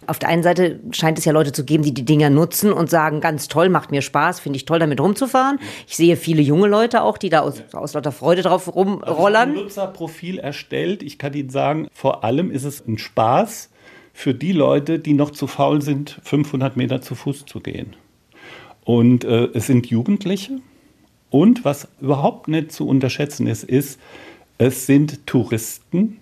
Auf 0.06 0.18
der 0.18 0.28
einen 0.28 0.42
Seite 0.42 0.80
scheint 0.90 1.18
es 1.18 1.24
ja 1.24 1.32
Leute 1.32 1.52
zu 1.52 1.64
geben, 1.64 1.82
die 1.82 1.94
die 1.94 2.04
Dinger 2.04 2.28
nutzen 2.28 2.72
und 2.72 2.90
sagen, 2.90 3.20
ganz 3.20 3.48
toll, 3.48 3.70
macht 3.70 3.90
mir 3.90 4.02
Spaß, 4.02 4.38
finde 4.38 4.58
ich 4.58 4.66
toll, 4.66 4.78
damit 4.78 5.00
rumzufahren. 5.00 5.58
Ich 5.86 5.96
sehe 5.96 6.16
viele 6.16 6.42
junge 6.42 6.68
Leute 6.68 7.02
auch, 7.02 7.16
die 7.16 7.30
da 7.30 7.40
aus, 7.40 7.62
aus 7.72 7.94
lauter 7.94 8.12
Freude 8.12 8.42
drauf 8.42 8.74
rumrollern. 8.74 9.02
Also 9.02 9.28
ich 9.28 9.34
habe 9.34 9.50
ein 9.50 9.54
Nutzerprofil 9.54 10.38
erstellt. 10.38 11.02
Ich 11.02 11.18
kann 11.18 11.32
Ihnen 11.32 11.48
sagen, 11.48 11.88
vor 11.92 12.22
allem 12.22 12.50
ist 12.50 12.64
es 12.64 12.86
ein 12.86 12.98
Spaß, 12.98 13.70
für 14.14 14.32
die 14.32 14.52
Leute, 14.52 15.00
die 15.00 15.12
noch 15.12 15.32
zu 15.32 15.46
faul 15.46 15.82
sind, 15.82 16.18
500 16.22 16.76
Meter 16.76 17.02
zu 17.02 17.14
Fuß 17.16 17.44
zu 17.44 17.60
gehen. 17.60 17.94
Und 18.84 19.24
äh, 19.24 19.48
es 19.52 19.66
sind 19.66 19.88
Jugendliche. 19.88 20.60
Und 21.30 21.64
was 21.64 21.88
überhaupt 22.00 22.46
nicht 22.46 22.70
zu 22.70 22.86
unterschätzen 22.86 23.48
ist, 23.48 23.64
ist, 23.64 24.00
es 24.56 24.86
sind 24.86 25.26
Touristen, 25.26 26.18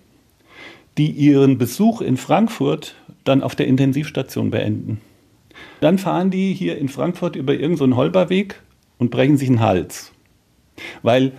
die 0.97 1.11
ihren 1.11 1.59
Besuch 1.59 2.01
in 2.01 2.17
Frankfurt 2.17 2.97
dann 3.25 3.43
auf 3.43 3.55
der 3.55 3.67
Intensivstation 3.67 4.51
beenden. 4.51 5.01
Dann 5.81 5.99
fahren 5.99 6.31
die 6.31 6.55
hier 6.55 6.79
in 6.79 6.89
Frankfurt 6.89 7.37
über 7.37 7.53
irgendeinen 7.53 7.93
so 7.93 7.97
Holperweg 7.99 8.61
und 8.99 9.11
brechen 9.11 9.37
sich 9.37 9.49
den 9.49 9.61
Hals. 9.61 10.13
Weil 11.03 11.33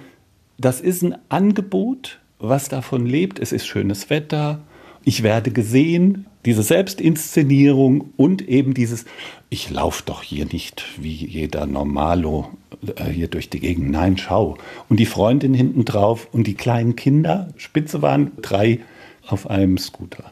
das 0.60 0.82
ist 0.82 1.02
ein 1.02 1.16
Angebot, 1.30 2.20
was 2.38 2.70
davon 2.70 3.08
lebt. 3.08 3.40
Es 3.40 3.52
ist 3.52 3.66
schönes 3.66 4.12
Wetter, 4.12 4.62
ich 5.06 5.24
werde 5.24 5.52
gesehen, 5.52 6.26
diese 6.46 6.64
Selbstinszenierung 6.64 8.10
und 8.18 8.48
eben 8.48 8.74
dieses, 8.74 9.06
ich 9.50 9.70
laufe 9.70 10.04
doch 10.06 10.24
hier 10.24 10.46
nicht 10.46 10.84
wie 10.98 11.14
jeder 11.14 11.66
Normalo 11.66 12.50
äh, 12.96 13.06
hier 13.06 13.28
durch 13.28 13.50
die 13.50 13.60
Gegend. 13.60 13.92
Nein, 13.92 14.18
schau. 14.18 14.58
Und 14.90 15.00
die 15.00 15.06
Freundin 15.06 15.54
hinten 15.54 15.86
drauf 15.86 16.28
und 16.32 16.48
die 16.48 16.56
kleinen 16.56 16.96
Kinder, 16.96 17.50
Spitze 17.58 18.02
waren 18.02 18.32
drei 18.42 18.80
auf 19.28 19.50
einem 19.50 19.78
Scooter. 19.78 20.32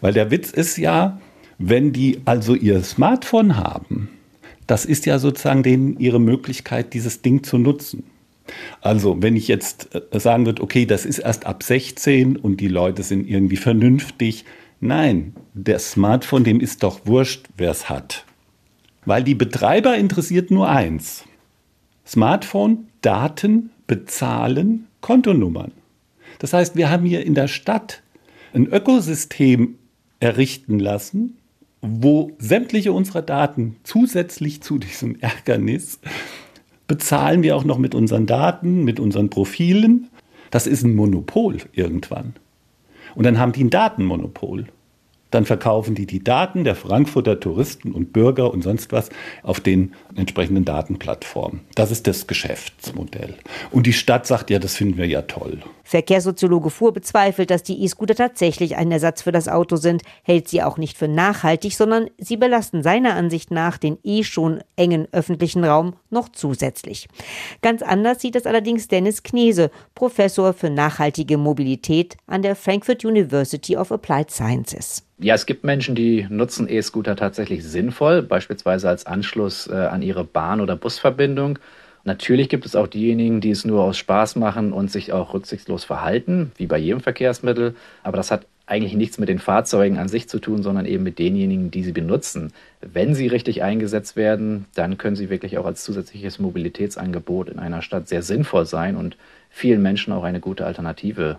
Weil 0.00 0.12
der 0.12 0.30
Witz 0.30 0.50
ist 0.50 0.76
ja, 0.76 1.20
wenn 1.58 1.92
die 1.92 2.20
also 2.24 2.54
ihr 2.54 2.82
Smartphone 2.82 3.56
haben, 3.56 4.08
das 4.66 4.84
ist 4.84 5.06
ja 5.06 5.18
sozusagen 5.18 5.62
denen 5.62 5.98
ihre 5.98 6.20
Möglichkeit, 6.20 6.94
dieses 6.94 7.22
Ding 7.22 7.42
zu 7.44 7.58
nutzen. 7.58 8.04
Also, 8.80 9.22
wenn 9.22 9.36
ich 9.36 9.48
jetzt 9.48 9.90
äh, 9.94 10.18
sagen 10.18 10.46
würde, 10.46 10.62
okay, 10.62 10.86
das 10.86 11.04
ist 11.04 11.18
erst 11.18 11.46
ab 11.46 11.62
16 11.62 12.36
und 12.36 12.60
die 12.60 12.68
Leute 12.68 13.02
sind 13.02 13.28
irgendwie 13.28 13.56
vernünftig. 13.56 14.44
Nein, 14.80 15.34
der 15.54 15.78
Smartphone, 15.78 16.44
dem 16.44 16.60
ist 16.60 16.82
doch 16.82 17.06
wurscht, 17.06 17.46
wer 17.56 17.70
es 17.70 17.88
hat. 17.88 18.24
Weil 19.04 19.22
die 19.22 19.34
Betreiber 19.34 19.96
interessiert 19.96 20.50
nur 20.50 20.68
eins. 20.68 21.24
Smartphone, 22.06 22.88
Daten, 23.00 23.70
Bezahlen, 23.86 24.86
Kontonummern. 25.00 25.72
Das 26.38 26.52
heißt, 26.52 26.76
wir 26.76 26.90
haben 26.90 27.04
hier 27.04 27.24
in 27.24 27.34
der 27.34 27.48
Stadt 27.48 28.02
ein 28.54 28.66
Ökosystem 28.66 29.76
errichten 30.20 30.78
lassen, 30.78 31.36
wo 31.80 32.32
sämtliche 32.38 32.92
unserer 32.92 33.22
Daten 33.22 33.76
zusätzlich 33.82 34.62
zu 34.62 34.78
diesem 34.78 35.18
Ärgernis 35.20 35.98
bezahlen 36.92 37.42
wir 37.42 37.56
auch 37.56 37.64
noch 37.64 37.78
mit 37.78 37.94
unseren 37.94 38.26
Daten, 38.26 38.84
mit 38.84 39.00
unseren 39.00 39.30
Profilen. 39.30 40.10
Das 40.50 40.66
ist 40.66 40.84
ein 40.84 40.94
Monopol 40.94 41.56
irgendwann. 41.72 42.34
Und 43.14 43.24
dann 43.24 43.38
haben 43.38 43.52
die 43.52 43.64
ein 43.64 43.70
Datenmonopol 43.70 44.66
dann 45.32 45.44
verkaufen 45.44 45.94
die 45.94 46.06
die 46.06 46.22
Daten 46.22 46.64
der 46.64 46.76
Frankfurter 46.76 47.40
Touristen 47.40 47.92
und 47.92 48.12
Bürger 48.12 48.52
und 48.52 48.62
sonst 48.62 48.92
was 48.92 49.08
auf 49.42 49.60
den 49.60 49.94
entsprechenden 50.14 50.64
Datenplattformen. 50.64 51.60
Das 51.74 51.90
ist 51.90 52.06
das 52.06 52.26
Geschäftsmodell. 52.26 53.34
Und 53.70 53.86
die 53.86 53.92
Stadt 53.92 54.26
sagt, 54.26 54.50
ja, 54.50 54.58
das 54.58 54.76
finden 54.76 54.98
wir 54.98 55.06
ja 55.06 55.22
toll. 55.22 55.58
Verkehrssoziologe 55.84 56.70
Fuhr 56.70 56.92
bezweifelt, 56.92 57.50
dass 57.50 57.62
die 57.62 57.82
E-Scooter 57.82 58.14
tatsächlich 58.14 58.76
ein 58.76 58.90
Ersatz 58.92 59.22
für 59.22 59.32
das 59.32 59.48
Auto 59.48 59.76
sind, 59.76 60.02
hält 60.22 60.48
sie 60.48 60.62
auch 60.62 60.78
nicht 60.78 60.96
für 60.96 61.08
nachhaltig, 61.08 61.76
sondern 61.76 62.08
sie 62.18 62.36
belasten 62.36 62.82
seiner 62.82 63.14
Ansicht 63.14 63.50
nach 63.50 63.78
den 63.78 63.98
eh 64.02 64.22
schon 64.22 64.62
engen 64.76 65.08
öffentlichen 65.12 65.64
Raum 65.64 65.94
noch 66.08 66.28
zusätzlich. 66.30 67.08
Ganz 67.60 67.82
anders 67.82 68.20
sieht 68.20 68.36
es 68.36 68.46
allerdings 68.46 68.88
Dennis 68.88 69.22
Knese, 69.22 69.70
Professor 69.94 70.52
für 70.52 70.70
nachhaltige 70.70 71.36
Mobilität 71.36 72.16
an 72.26 72.42
der 72.42 72.56
Frankfurt 72.56 73.04
University 73.04 73.76
of 73.76 73.92
Applied 73.92 74.30
Sciences. 74.30 75.04
Ja, 75.22 75.36
es 75.36 75.46
gibt 75.46 75.62
Menschen, 75.62 75.94
die 75.94 76.26
nutzen 76.28 76.68
E-Scooter 76.68 77.14
tatsächlich 77.14 77.62
sinnvoll, 77.62 78.22
beispielsweise 78.22 78.88
als 78.88 79.06
Anschluss 79.06 79.68
äh, 79.68 79.74
an 79.74 80.02
ihre 80.02 80.24
Bahn- 80.24 80.60
oder 80.60 80.74
Busverbindung. 80.74 81.60
Natürlich 82.02 82.48
gibt 82.48 82.66
es 82.66 82.74
auch 82.74 82.88
diejenigen, 82.88 83.40
die 83.40 83.52
es 83.52 83.64
nur 83.64 83.84
aus 83.84 83.96
Spaß 83.98 84.34
machen 84.34 84.72
und 84.72 84.90
sich 84.90 85.12
auch 85.12 85.32
rücksichtslos 85.32 85.84
verhalten, 85.84 86.50
wie 86.56 86.66
bei 86.66 86.76
jedem 86.76 86.98
Verkehrsmittel. 86.98 87.76
Aber 88.02 88.16
das 88.16 88.32
hat 88.32 88.46
eigentlich 88.66 88.94
nichts 88.94 89.18
mit 89.18 89.28
den 89.28 89.38
Fahrzeugen 89.38 89.96
an 89.96 90.08
sich 90.08 90.28
zu 90.28 90.40
tun, 90.40 90.64
sondern 90.64 90.86
eben 90.86 91.04
mit 91.04 91.20
denjenigen, 91.20 91.70
die 91.70 91.84
sie 91.84 91.92
benutzen. 91.92 92.52
Wenn 92.80 93.14
sie 93.14 93.28
richtig 93.28 93.62
eingesetzt 93.62 94.16
werden, 94.16 94.66
dann 94.74 94.98
können 94.98 95.14
sie 95.14 95.30
wirklich 95.30 95.56
auch 95.56 95.66
als 95.66 95.84
zusätzliches 95.84 96.40
Mobilitätsangebot 96.40 97.48
in 97.48 97.60
einer 97.60 97.82
Stadt 97.82 98.08
sehr 98.08 98.22
sinnvoll 98.22 98.66
sein 98.66 98.96
und 98.96 99.16
vielen 99.50 99.82
Menschen 99.82 100.12
auch 100.12 100.24
eine 100.24 100.40
gute 100.40 100.66
Alternative 100.66 101.38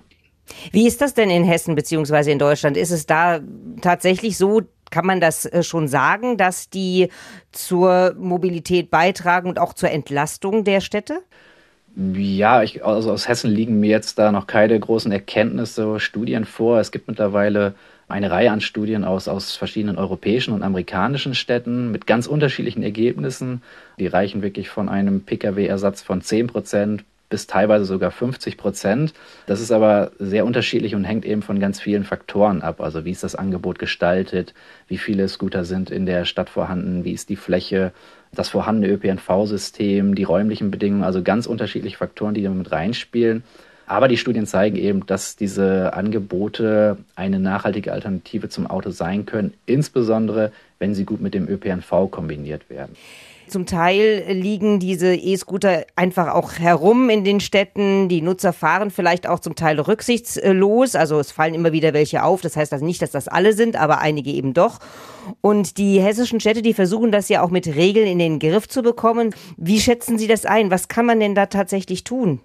wie 0.72 0.88
ist 0.88 1.02
das 1.02 1.14
denn 1.14 1.30
in 1.30 1.44
Hessen 1.44 1.76
bzw. 1.76 2.32
in 2.32 2.40
Deutschland? 2.40 2.78
Ist 2.78 2.92
es 2.92 3.06
da 3.06 3.40
tatsächlich 3.82 4.38
so, 4.38 4.62
kann 4.92 5.06
man 5.06 5.20
das 5.20 5.46
äh, 5.46 5.64
schon 5.64 5.88
sagen, 5.88 6.38
dass 6.38 6.70
die 6.70 7.10
zur 7.52 8.16
Mobilität 8.18 8.92
beitragen 8.92 9.50
und 9.50 9.60
auch 9.60 9.74
zur 9.74 9.90
Entlastung 9.90 10.64
der 10.64 10.82
Städte? 10.82 11.22
Ja, 11.96 12.64
ich, 12.64 12.84
also 12.84 13.12
aus 13.12 13.28
Hessen 13.28 13.52
liegen 13.52 13.80
mir 13.80 13.90
jetzt 13.90 14.18
da 14.18 14.32
noch 14.32 14.48
keine 14.48 14.80
großen 14.80 15.12
Erkenntnisse, 15.12 16.00
Studien 16.00 16.46
vor. 16.46 16.80
Es 16.80 16.92
gibt 16.92 17.08
mittlerweile 17.08 17.76
eine 18.08 18.32
Reihe 18.32 18.52
an 18.52 18.62
Studien 18.62 19.04
aus, 19.04 19.28
aus 19.28 19.56
verschiedenen 19.56 19.98
europäischen 19.98 20.54
und 20.54 20.64
amerikanischen 20.64 21.36
Städten 21.36 21.92
mit 21.92 22.08
ganz 22.08 22.28
unterschiedlichen 22.28 22.84
Ergebnissen. 22.84 23.62
Die 24.00 24.08
reichen 24.08 24.42
wirklich 24.42 24.70
von 24.70 24.90
einem 24.90 25.22
Pkw-Ersatz 25.22 26.02
von 26.02 26.22
10 26.22 26.48
Prozent 26.48 27.04
bis 27.34 27.48
teilweise 27.48 27.86
sogar 27.86 28.12
50 28.12 28.58
Prozent. 28.58 29.12
Das 29.48 29.60
ist 29.60 29.72
aber 29.72 30.12
sehr 30.20 30.46
unterschiedlich 30.46 30.94
und 30.94 31.04
hängt 31.04 31.26
eben 31.26 31.42
von 31.42 31.60
ganz 31.60 31.82
vielen 31.82 32.04
Faktoren 32.04 32.62
ab. 32.62 32.80
Also 32.80 33.06
wie 33.06 33.10
ist 33.10 33.24
das 33.24 33.34
Angebot 33.34 33.80
gestaltet, 33.80 34.54
wie 34.88 35.00
viele 35.00 35.28
Scooter 35.28 35.66
sind 35.66 35.90
in 35.90 36.06
der 36.06 36.26
Stadt 36.26 36.48
vorhanden, 36.48 37.06
wie 37.06 37.12
ist 37.12 37.30
die 37.30 37.36
Fläche, 37.36 37.92
das 38.36 38.50
vorhandene 38.50 38.94
ÖPNV-System, 38.94 40.14
die 40.14 40.22
räumlichen 40.26 40.70
Bedingungen, 40.70 41.04
also 41.04 41.24
ganz 41.24 41.48
unterschiedliche 41.48 41.98
Faktoren, 41.98 42.36
die 42.36 42.44
da 42.44 42.52
mit 42.52 42.72
reinspielen. 42.72 43.44
Aber 43.88 44.08
die 44.08 44.18
Studien 44.18 44.46
zeigen 44.46 44.76
eben, 44.76 45.04
dass 45.08 45.36
diese 45.36 45.94
Angebote 45.94 46.98
eine 47.16 47.40
nachhaltige 47.40 47.94
Alternative 47.94 48.48
zum 48.50 48.68
Auto 48.68 48.92
sein 48.92 49.26
können, 49.26 49.56
insbesondere 49.66 50.52
wenn 50.78 50.94
sie 50.94 51.04
gut 51.04 51.20
mit 51.20 51.34
dem 51.34 51.50
ÖPNV 51.50 52.12
kombiniert 52.12 52.70
werden. 52.70 52.96
Zum 53.48 53.66
Teil 53.66 54.26
liegen 54.30 54.80
diese 54.80 55.16
E-Scooter 55.16 55.86
einfach 55.96 56.34
auch 56.34 56.54
herum 56.54 57.10
in 57.10 57.24
den 57.24 57.40
Städten. 57.40 58.10
Die 58.10 58.22
Nutzer 58.22 58.54
fahren 58.54 58.90
vielleicht 58.90 59.28
auch 59.28 59.40
zum 59.40 59.56
Teil 59.56 59.80
rücksichtslos. 59.80 60.96
Also 60.96 61.20
es 61.20 61.32
fallen 61.32 61.54
immer 61.54 61.72
wieder 61.72 61.94
welche 61.94 62.24
auf. 62.24 62.42
Das 62.42 62.56
heißt 62.56 62.74
also 62.74 62.86
nicht, 62.86 63.02
dass 63.02 63.12
das 63.12 63.28
alle 63.28 63.54
sind, 63.54 63.76
aber 63.76 64.00
einige 64.00 64.32
eben 64.32 64.54
doch. 64.54 64.80
Und 65.42 65.78
die 65.78 66.00
hessischen 66.00 66.40
Städte, 66.40 66.62
die 66.62 66.74
versuchen 66.74 67.12
das 67.12 67.30
ja 67.30 67.42
auch 67.42 67.50
mit 67.50 67.68
Regeln 67.68 68.08
in 68.08 68.20
den 68.20 68.40
Griff 68.40 68.68
zu 68.68 68.82
bekommen. 68.82 69.36
Wie 69.58 69.80
schätzen 69.80 70.18
Sie 70.18 70.28
das 70.28 70.46
ein? 70.46 70.72
Was 70.72 70.88
kann 70.88 71.06
man 71.06 71.20
denn 71.20 71.36
da 71.36 71.46
tatsächlich 71.46 72.04
tun? 72.04 72.40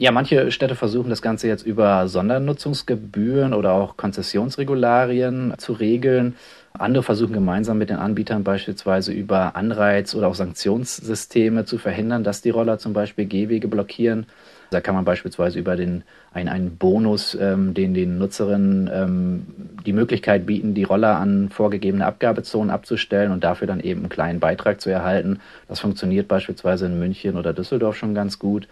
Ja, 0.00 0.12
manche 0.12 0.52
Städte 0.52 0.76
versuchen 0.76 1.10
das 1.10 1.22
Ganze 1.22 1.48
jetzt 1.48 1.66
über 1.66 2.06
Sondernutzungsgebühren 2.06 3.52
oder 3.52 3.72
auch 3.72 3.96
Konzessionsregularien 3.96 5.54
zu 5.58 5.72
regeln. 5.72 6.36
Andere 6.72 7.02
versuchen 7.02 7.32
gemeinsam 7.32 7.78
mit 7.78 7.90
den 7.90 7.96
Anbietern 7.96 8.44
beispielsweise 8.44 9.10
über 9.10 9.56
Anreiz- 9.56 10.14
oder 10.14 10.28
auch 10.28 10.36
Sanktionssysteme 10.36 11.64
zu 11.64 11.78
verhindern, 11.78 12.22
dass 12.22 12.42
die 12.42 12.50
Roller 12.50 12.78
zum 12.78 12.92
Beispiel 12.92 13.26
Gehwege 13.26 13.66
blockieren. 13.66 14.26
Da 14.70 14.80
kann 14.80 14.94
man 14.94 15.04
beispielsweise 15.04 15.58
über 15.58 15.74
den, 15.74 16.04
einen, 16.32 16.48
einen 16.48 16.76
Bonus, 16.76 17.36
ähm, 17.40 17.74
den 17.74 17.92
den 17.92 18.18
Nutzerinnen 18.18 18.88
ähm, 18.92 19.46
die 19.84 19.92
Möglichkeit 19.92 20.46
bieten, 20.46 20.74
die 20.74 20.84
Roller 20.84 21.16
an 21.16 21.48
vorgegebene 21.48 22.06
Abgabezonen 22.06 22.70
abzustellen 22.70 23.32
und 23.32 23.42
dafür 23.42 23.66
dann 23.66 23.80
eben 23.80 24.02
einen 24.02 24.10
kleinen 24.10 24.38
Beitrag 24.38 24.80
zu 24.80 24.90
erhalten. 24.90 25.40
Das 25.66 25.80
funktioniert 25.80 26.28
beispielsweise 26.28 26.86
in 26.86 27.00
München 27.00 27.36
oder 27.36 27.52
Düsseldorf 27.52 27.96
schon 27.96 28.14
ganz 28.14 28.38
gut. 28.38 28.68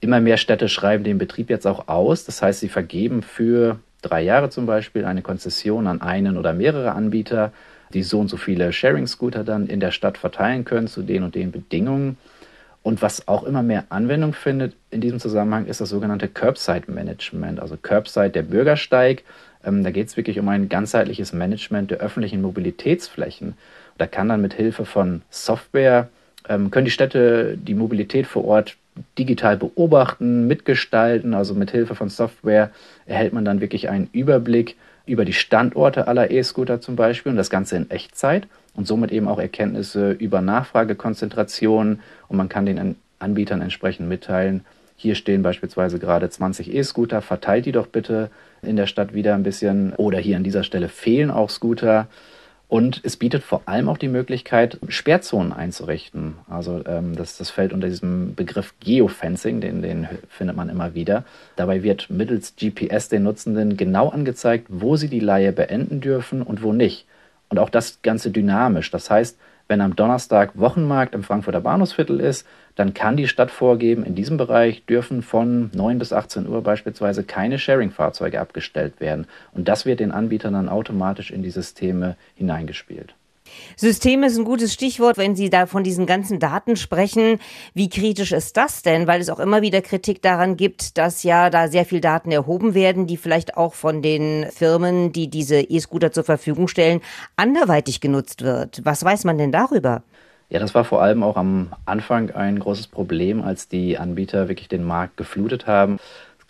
Immer 0.00 0.20
mehr 0.20 0.38
Städte 0.38 0.68
schreiben 0.68 1.04
den 1.04 1.18
Betrieb 1.18 1.50
jetzt 1.50 1.66
auch 1.66 1.88
aus. 1.88 2.24
Das 2.24 2.40
heißt, 2.40 2.60
sie 2.60 2.70
vergeben 2.70 3.22
für 3.22 3.78
drei 4.00 4.22
Jahre 4.22 4.48
zum 4.48 4.64
Beispiel 4.64 5.04
eine 5.04 5.22
Konzession 5.22 5.86
an 5.86 6.00
einen 6.00 6.38
oder 6.38 6.54
mehrere 6.54 6.92
Anbieter, 6.92 7.52
die 7.92 8.02
so 8.02 8.20
und 8.20 8.28
so 8.28 8.36
viele 8.36 8.72
Sharing-Scooter 8.72 9.44
dann 9.44 9.66
in 9.66 9.80
der 9.80 9.90
Stadt 9.90 10.16
verteilen 10.16 10.64
können 10.64 10.86
zu 10.86 11.02
den 11.02 11.22
und 11.22 11.34
den 11.34 11.52
Bedingungen. 11.52 12.16
Und 12.82 13.02
was 13.02 13.28
auch 13.28 13.44
immer 13.44 13.62
mehr 13.62 13.84
Anwendung 13.90 14.32
findet 14.32 14.74
in 14.90 15.02
diesem 15.02 15.20
Zusammenhang, 15.20 15.66
ist 15.66 15.82
das 15.82 15.90
sogenannte 15.90 16.28
Curbside-Management, 16.28 17.60
also 17.60 17.76
Curbside 17.76 18.30
der 18.30 18.42
Bürgersteig. 18.42 19.22
Ähm, 19.64 19.84
da 19.84 19.90
geht 19.90 20.06
es 20.06 20.16
wirklich 20.16 20.38
um 20.38 20.48
ein 20.48 20.70
ganzheitliches 20.70 21.34
Management 21.34 21.90
der 21.90 21.98
öffentlichen 21.98 22.40
Mobilitätsflächen. 22.40 23.54
Da 23.98 24.06
kann 24.06 24.30
dann 24.30 24.40
mit 24.40 24.54
Hilfe 24.54 24.86
von 24.86 25.20
Software, 25.28 26.08
ähm, 26.48 26.70
können 26.70 26.86
die 26.86 26.90
Städte 26.90 27.58
die 27.58 27.74
Mobilität 27.74 28.26
vor 28.26 28.46
Ort 28.46 28.78
digital 29.18 29.56
beobachten, 29.56 30.46
mitgestalten. 30.46 31.34
Also 31.34 31.54
mit 31.54 31.70
Hilfe 31.70 31.94
von 31.94 32.08
Software 32.08 32.70
erhält 33.06 33.32
man 33.32 33.44
dann 33.44 33.60
wirklich 33.60 33.88
einen 33.88 34.08
Überblick 34.12 34.76
über 35.06 35.24
die 35.24 35.32
Standorte 35.32 36.08
aller 36.08 36.30
E-Scooter 36.30 36.80
zum 36.80 36.96
Beispiel 36.96 37.30
und 37.30 37.36
das 37.36 37.50
Ganze 37.50 37.76
in 37.76 37.90
Echtzeit 37.90 38.46
und 38.74 38.86
somit 38.86 39.10
eben 39.12 39.28
auch 39.28 39.38
Erkenntnisse 39.38 40.12
über 40.12 40.40
Nachfragekonzentration. 40.40 42.00
Und 42.28 42.36
man 42.36 42.48
kann 42.48 42.66
den 42.66 42.96
Anbietern 43.18 43.60
entsprechend 43.60 44.08
mitteilen, 44.08 44.64
hier 45.00 45.14
stehen 45.14 45.42
beispielsweise 45.42 45.98
gerade 45.98 46.28
20 46.28 46.74
E-Scooter, 46.74 47.22
verteilt 47.22 47.64
die 47.64 47.72
doch 47.72 47.86
bitte 47.86 48.28
in 48.60 48.76
der 48.76 48.86
Stadt 48.86 49.14
wieder 49.14 49.34
ein 49.34 49.42
bisschen. 49.42 49.94
Oder 49.94 50.18
hier 50.18 50.36
an 50.36 50.44
dieser 50.44 50.62
Stelle 50.62 50.90
fehlen 50.90 51.30
auch 51.30 51.48
Scooter 51.48 52.06
und 52.70 53.00
es 53.02 53.16
bietet 53.16 53.42
vor 53.42 53.62
allem 53.66 53.88
auch 53.88 53.98
die 53.98 54.06
Möglichkeit, 54.06 54.78
Sperrzonen 54.86 55.52
einzurichten. 55.52 56.36
Also 56.48 56.80
ähm, 56.86 57.16
das, 57.16 57.36
das 57.36 57.50
fällt 57.50 57.72
unter 57.72 57.88
diesem 57.88 58.36
Begriff 58.36 58.74
Geofencing, 58.78 59.60
den, 59.60 59.82
den 59.82 60.06
findet 60.28 60.56
man 60.56 60.68
immer 60.68 60.94
wieder. 60.94 61.24
Dabei 61.56 61.82
wird 61.82 62.10
mittels 62.10 62.54
GPS 62.54 63.08
den 63.08 63.24
Nutzenden 63.24 63.76
genau 63.76 64.10
angezeigt, 64.10 64.68
wo 64.70 64.94
sie 64.94 65.08
die 65.08 65.18
Leihe 65.18 65.52
beenden 65.52 66.00
dürfen 66.00 66.42
und 66.42 66.62
wo 66.62 66.72
nicht. 66.72 67.06
Und 67.48 67.58
auch 67.58 67.70
das 67.70 68.02
Ganze 68.02 68.30
dynamisch. 68.30 68.92
Das 68.92 69.10
heißt, 69.10 69.36
wenn 69.70 69.80
am 69.80 69.94
Donnerstag 69.94 70.58
Wochenmarkt 70.58 71.14
im 71.14 71.22
Frankfurter 71.22 71.60
Bahnhofsviertel 71.60 72.18
ist, 72.18 72.44
dann 72.74 72.92
kann 72.92 73.16
die 73.16 73.28
Stadt 73.28 73.52
vorgeben, 73.52 74.04
in 74.04 74.16
diesem 74.16 74.36
Bereich 74.36 74.84
dürfen 74.84 75.22
von 75.22 75.70
9 75.72 75.98
bis 76.00 76.12
18 76.12 76.48
Uhr 76.48 76.60
beispielsweise 76.62 77.22
keine 77.22 77.56
Sharing-Fahrzeuge 77.56 78.40
abgestellt 78.40 78.98
werden. 78.98 79.28
Und 79.52 79.68
das 79.68 79.86
wird 79.86 80.00
den 80.00 80.10
Anbietern 80.10 80.54
dann 80.54 80.68
automatisch 80.68 81.30
in 81.30 81.44
die 81.44 81.50
Systeme 81.50 82.16
hineingespielt. 82.34 83.14
System 83.76 84.22
ist 84.22 84.38
ein 84.38 84.44
gutes 84.44 84.72
Stichwort, 84.72 85.18
wenn 85.18 85.36
Sie 85.36 85.50
da 85.50 85.66
von 85.66 85.84
diesen 85.84 86.06
ganzen 86.06 86.38
Daten 86.38 86.76
sprechen. 86.76 87.38
Wie 87.74 87.88
kritisch 87.88 88.32
ist 88.32 88.56
das 88.56 88.82
denn? 88.82 89.06
Weil 89.06 89.20
es 89.20 89.30
auch 89.30 89.40
immer 89.40 89.62
wieder 89.62 89.82
Kritik 89.82 90.22
daran 90.22 90.56
gibt, 90.56 90.98
dass 90.98 91.22
ja 91.22 91.50
da 91.50 91.68
sehr 91.68 91.84
viel 91.84 92.00
Daten 92.00 92.30
erhoben 92.30 92.74
werden, 92.74 93.06
die 93.06 93.16
vielleicht 93.16 93.56
auch 93.56 93.74
von 93.74 94.02
den 94.02 94.46
Firmen, 94.50 95.12
die 95.12 95.28
diese 95.28 95.60
E-Scooter 95.60 96.12
zur 96.12 96.24
Verfügung 96.24 96.68
stellen, 96.68 97.00
anderweitig 97.36 98.00
genutzt 98.00 98.42
wird. 98.42 98.80
Was 98.84 99.04
weiß 99.04 99.24
man 99.24 99.38
denn 99.38 99.52
darüber? 99.52 100.02
Ja, 100.48 100.58
das 100.58 100.74
war 100.74 100.84
vor 100.84 101.00
allem 101.00 101.22
auch 101.22 101.36
am 101.36 101.72
Anfang 101.84 102.32
ein 102.32 102.58
großes 102.58 102.88
Problem, 102.88 103.40
als 103.40 103.68
die 103.68 103.98
Anbieter 103.98 104.48
wirklich 104.48 104.68
den 104.68 104.82
Markt 104.82 105.16
geflutet 105.16 105.68
haben 105.68 105.98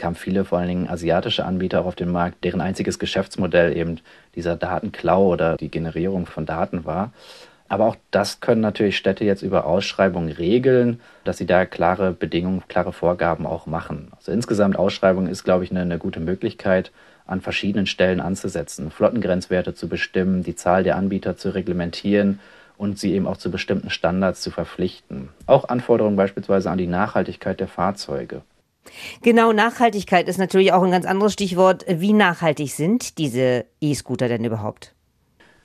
kamen 0.01 0.17
viele, 0.17 0.45
vor 0.45 0.59
allen 0.59 0.69
Dingen 0.69 0.89
asiatische 0.89 1.45
Anbieter 1.45 1.83
auch 1.83 1.87
auf 1.87 1.95
den 1.95 2.11
Markt, 2.11 2.43
deren 2.43 2.61
einziges 2.61 2.99
Geschäftsmodell 2.99 3.77
eben 3.77 4.01
dieser 4.35 4.57
Datenklau 4.57 5.27
oder 5.27 5.57
die 5.57 5.71
Generierung 5.71 6.27
von 6.27 6.47
Daten 6.47 6.85
war. 6.85 7.13
Aber 7.69 7.87
auch 7.87 7.97
das 8.11 8.41
können 8.41 8.63
natürlich 8.63 8.97
Städte 8.97 9.25
jetzt 9.25 9.43
über 9.43 9.65
Ausschreibungen 9.65 10.33
regeln, 10.33 11.01
dass 11.23 11.39
sie 11.39 11.47
da 11.47 11.67
klare 11.67 12.11
Bedingungen, 12.11 12.65
klare 12.67 12.93
Vorgaben 12.93 13.47
auch 13.47 13.67
machen. 13.67 14.11
Also 14.17 14.33
insgesamt 14.33 14.77
Ausschreibung 14.77 15.29
ist, 15.29 15.45
glaube 15.45 15.63
ich, 15.63 15.71
eine, 15.71 15.83
eine 15.83 15.99
gute 15.99 16.19
Möglichkeit, 16.19 16.91
an 17.27 17.41
verschiedenen 17.41 17.87
Stellen 17.87 18.21
anzusetzen, 18.21 18.91
Flottengrenzwerte 18.91 19.73
zu 19.73 19.89
bestimmen, 19.89 20.43
die 20.43 20.57
Zahl 20.57 20.83
der 20.83 20.97
Anbieter 20.97 21.37
zu 21.37 21.55
reglementieren 21.55 22.41
und 22.77 22.99
sie 22.99 23.13
eben 23.13 23.29
auch 23.29 23.37
zu 23.37 23.53
bestimmten 23.53 23.91
Standards 23.91 24.41
zu 24.41 24.51
verpflichten. 24.51 25.29
Auch 25.47 25.69
Anforderungen 25.69 26.17
beispielsweise 26.17 26.71
an 26.71 26.79
die 26.79 26.89
Nachhaltigkeit 26.89 27.61
der 27.61 27.69
Fahrzeuge. 27.69 28.43
Genau, 29.23 29.53
Nachhaltigkeit 29.53 30.29
ist 30.29 30.39
natürlich 30.39 30.73
auch 30.73 30.83
ein 30.83 30.91
ganz 30.91 31.07
anderes 31.07 31.33
Stichwort. 31.33 31.85
Wie 31.89 32.13
nachhaltig 32.13 32.73
sind 32.73 33.19
diese 33.19 33.65
E-Scooter 33.81 34.29
denn 34.29 34.45
überhaupt? 34.45 34.95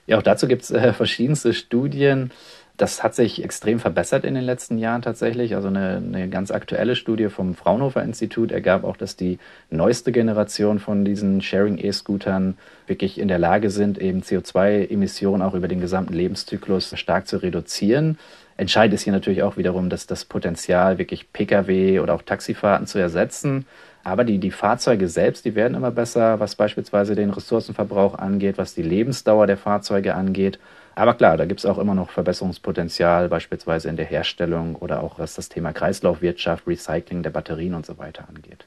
Ja, 0.08 0.18
auch 0.18 0.24
dazu 0.24 0.48
gibt 0.48 0.64
es 0.64 0.72
äh, 0.72 0.94
verschiedenste 0.94 1.54
Studien. 1.54 2.32
Das 2.78 3.04
hat 3.04 3.16
sich 3.16 3.42
extrem 3.42 3.80
verbessert 3.80 4.26
in 4.26 4.36
den 4.36 4.44
letzten 4.44 4.78
Jahren 4.78 5.02
tatsächlich. 5.02 5.56
Also 5.56 5.70
eine, 5.70 5.96
eine 5.96 6.30
ganz 6.30 6.52
aktuelle 6.52 6.98
Studie 6.98 7.30
vom 7.30 7.56
Fraunhofer 7.56 8.04
Institut 8.04 8.52
ergab 8.52 8.84
auch, 8.84 8.98
dass 8.98 9.16
die 9.16 9.40
neueste 9.70 10.12
Generation 10.12 10.80
von 10.80 11.06
diesen 11.06 11.42
Sharing-E-Scootern 11.42 12.58
wirklich 12.86 13.18
in 13.18 13.30
der 13.30 13.40
Lage 13.40 13.70
sind, 13.70 13.98
eben 13.98 14.22
CO2-Emissionen 14.22 15.42
auch 15.42 15.54
über 15.54 15.70
den 15.70 15.80
gesamten 15.80 16.14
Lebenszyklus 16.14 16.92
stark 17.00 17.28
zu 17.28 17.38
reduzieren. 17.38 18.18
Entscheidend 18.58 18.94
ist 18.94 19.04
hier 19.04 19.14
natürlich 19.14 19.44
auch 19.44 19.58
wiederum, 19.58 19.90
dass 19.90 20.08
das 20.08 20.26
Potenzial, 20.26 20.98
wirklich 20.98 21.32
Pkw 21.34 22.00
oder 22.00 22.14
auch 22.14 22.22
Taxifahrten 22.22 22.88
zu 22.88 23.00
ersetzen. 23.00 23.66
Aber 24.04 24.24
die, 24.24 24.38
die 24.38 24.52
Fahrzeuge 24.52 25.10
selbst, 25.10 25.46
die 25.46 25.56
werden 25.56 25.76
immer 25.76 25.92
besser, 25.92 26.40
was 26.40 26.56
beispielsweise 26.56 27.16
den 27.16 27.32
Ressourcenverbrauch 27.32 28.16
angeht, 28.16 28.58
was 28.58 28.76
die 28.76 28.84
Lebensdauer 28.84 29.48
der 29.48 29.58
Fahrzeuge 29.58 30.16
angeht. 30.16 30.60
Aber 30.94 31.16
klar, 31.16 31.36
da 31.36 31.46
gibt 31.46 31.60
es 31.60 31.66
auch 31.66 31.78
immer 31.78 31.96
noch 31.96 32.12
Verbesserungspotenzial, 32.12 33.28
beispielsweise 33.28 33.90
in 33.90 33.98
der 33.98 34.06
Herstellung 34.06 34.76
oder 34.76 35.04
auch 35.04 35.20
was 35.20 35.34
das 35.34 35.50
Thema 35.50 35.74
Kreislaufwirtschaft, 35.74 36.66
Recycling 36.68 37.24
der 37.24 37.32
Batterien 37.32 37.74
und 37.74 37.86
so 37.86 37.98
weiter 37.98 38.26
angeht. 38.30 38.66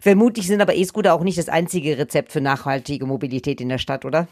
Vermutlich 0.00 0.46
sind 0.46 0.60
aber 0.60 0.74
E-Scooter 0.74 1.14
auch 1.14 1.24
nicht 1.24 1.38
das 1.38 1.48
einzige 1.48 1.98
Rezept 1.98 2.30
für 2.30 2.40
nachhaltige 2.40 3.06
Mobilität 3.06 3.60
in 3.60 3.68
der 3.68 3.78
Stadt, 3.78 4.04
oder? 4.04 4.28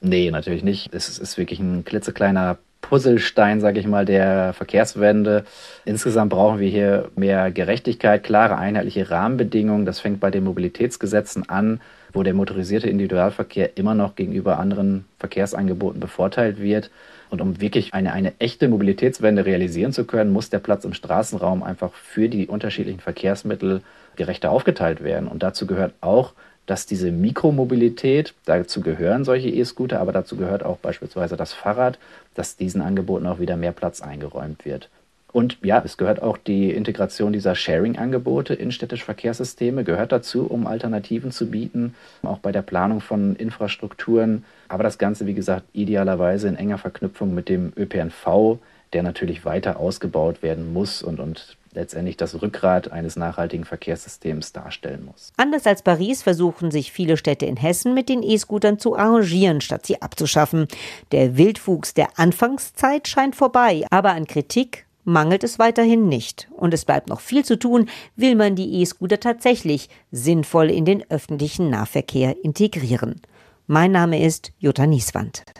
Nee, 0.00 0.30
natürlich 0.30 0.62
nicht. 0.62 0.94
Es 0.94 1.18
ist 1.18 1.38
wirklich 1.38 1.58
ein 1.58 1.84
klitzekleiner 1.84 2.58
Puzzlestein, 2.80 3.60
sage 3.60 3.80
ich 3.80 3.86
mal, 3.86 4.04
der 4.04 4.52
Verkehrswende. 4.52 5.44
Insgesamt 5.84 6.30
brauchen 6.30 6.60
wir 6.60 6.68
hier 6.68 7.10
mehr 7.16 7.50
Gerechtigkeit, 7.50 8.22
klare, 8.22 8.56
einheitliche 8.56 9.10
Rahmenbedingungen. 9.10 9.84
Das 9.84 10.00
fängt 10.00 10.20
bei 10.20 10.30
den 10.30 10.44
Mobilitätsgesetzen 10.44 11.48
an, 11.48 11.80
wo 12.12 12.22
der 12.22 12.34
motorisierte 12.34 12.88
Individualverkehr 12.88 13.76
immer 13.76 13.94
noch 13.94 14.14
gegenüber 14.14 14.58
anderen 14.58 15.04
Verkehrsangeboten 15.18 16.00
bevorteilt 16.00 16.60
wird. 16.60 16.90
Und 17.30 17.42
um 17.42 17.60
wirklich 17.60 17.92
eine, 17.92 18.12
eine 18.12 18.32
echte 18.38 18.68
Mobilitätswende 18.68 19.44
realisieren 19.44 19.92
zu 19.92 20.04
können, 20.04 20.32
muss 20.32 20.48
der 20.48 20.60
Platz 20.60 20.84
im 20.84 20.94
Straßenraum 20.94 21.62
einfach 21.62 21.92
für 21.92 22.28
die 22.28 22.46
unterschiedlichen 22.46 23.00
Verkehrsmittel 23.00 23.82
gerechter 24.16 24.50
aufgeteilt 24.50 25.02
werden. 25.02 25.28
Und 25.28 25.42
dazu 25.42 25.66
gehört 25.66 25.92
auch, 26.00 26.32
dass 26.68 26.84
diese 26.84 27.10
Mikromobilität, 27.10 28.34
dazu 28.44 28.82
gehören 28.82 29.24
solche 29.24 29.48
E-Scooter, 29.48 30.00
aber 30.00 30.12
dazu 30.12 30.36
gehört 30.36 30.62
auch 30.62 30.76
beispielsweise 30.76 31.36
das 31.36 31.54
Fahrrad, 31.54 31.98
dass 32.34 32.56
diesen 32.56 32.82
Angeboten 32.82 33.26
auch 33.26 33.40
wieder 33.40 33.56
mehr 33.56 33.72
Platz 33.72 34.02
eingeräumt 34.02 34.64
wird. 34.66 34.90
Und 35.32 35.58
ja, 35.62 35.82
es 35.84 35.96
gehört 35.96 36.22
auch 36.22 36.36
die 36.36 36.70
Integration 36.70 37.32
dieser 37.32 37.54
Sharing-Angebote 37.54 38.54
in 38.54 38.70
städtische 38.72 39.04
Verkehrssysteme, 39.04 39.84
gehört 39.84 40.12
dazu, 40.12 40.46
um 40.46 40.66
Alternativen 40.66 41.32
zu 41.32 41.50
bieten, 41.50 41.94
auch 42.22 42.38
bei 42.38 42.52
der 42.52 42.62
Planung 42.62 43.00
von 43.00 43.36
Infrastrukturen. 43.36 44.44
Aber 44.68 44.82
das 44.82 44.98
Ganze, 44.98 45.26
wie 45.26 45.34
gesagt, 45.34 45.64
idealerweise 45.72 46.48
in 46.48 46.56
enger 46.56 46.78
Verknüpfung 46.78 47.34
mit 47.34 47.48
dem 47.48 47.72
ÖPNV, 47.76 48.58
der 48.94 49.02
natürlich 49.02 49.44
weiter 49.44 49.78
ausgebaut 49.78 50.42
werden 50.42 50.72
muss 50.72 51.02
und, 51.02 51.20
und 51.20 51.57
letztendlich 51.72 52.16
das 52.16 52.40
Rückgrat 52.40 52.90
eines 52.90 53.16
nachhaltigen 53.16 53.64
Verkehrssystems 53.64 54.52
darstellen 54.52 55.04
muss. 55.04 55.32
Anders 55.36 55.66
als 55.66 55.82
Paris 55.82 56.22
versuchen 56.22 56.70
sich 56.70 56.92
viele 56.92 57.16
Städte 57.16 57.46
in 57.46 57.56
Hessen 57.56 57.94
mit 57.94 58.08
den 58.08 58.22
E-Scootern 58.22 58.78
zu 58.78 58.96
arrangieren, 58.96 59.60
statt 59.60 59.86
sie 59.86 60.00
abzuschaffen. 60.00 60.68
Der 61.12 61.36
Wildwuchs 61.36 61.94
der 61.94 62.18
Anfangszeit 62.18 63.08
scheint 63.08 63.36
vorbei, 63.36 63.84
aber 63.90 64.10
an 64.10 64.26
Kritik 64.26 64.86
mangelt 65.04 65.42
es 65.42 65.58
weiterhin 65.58 66.08
nicht. 66.08 66.48
Und 66.52 66.74
es 66.74 66.84
bleibt 66.84 67.08
noch 67.08 67.20
viel 67.20 67.44
zu 67.44 67.58
tun, 67.58 67.88
will 68.14 68.34
man 68.34 68.54
die 68.54 68.80
E-Scooter 68.80 69.18
tatsächlich 69.18 69.88
sinnvoll 70.12 70.70
in 70.70 70.84
den 70.84 71.08
öffentlichen 71.10 71.70
Nahverkehr 71.70 72.36
integrieren. 72.44 73.20
Mein 73.66 73.92
Name 73.92 74.24
ist 74.24 74.52
Jutta 74.58 74.86
Nieswand. 74.86 75.42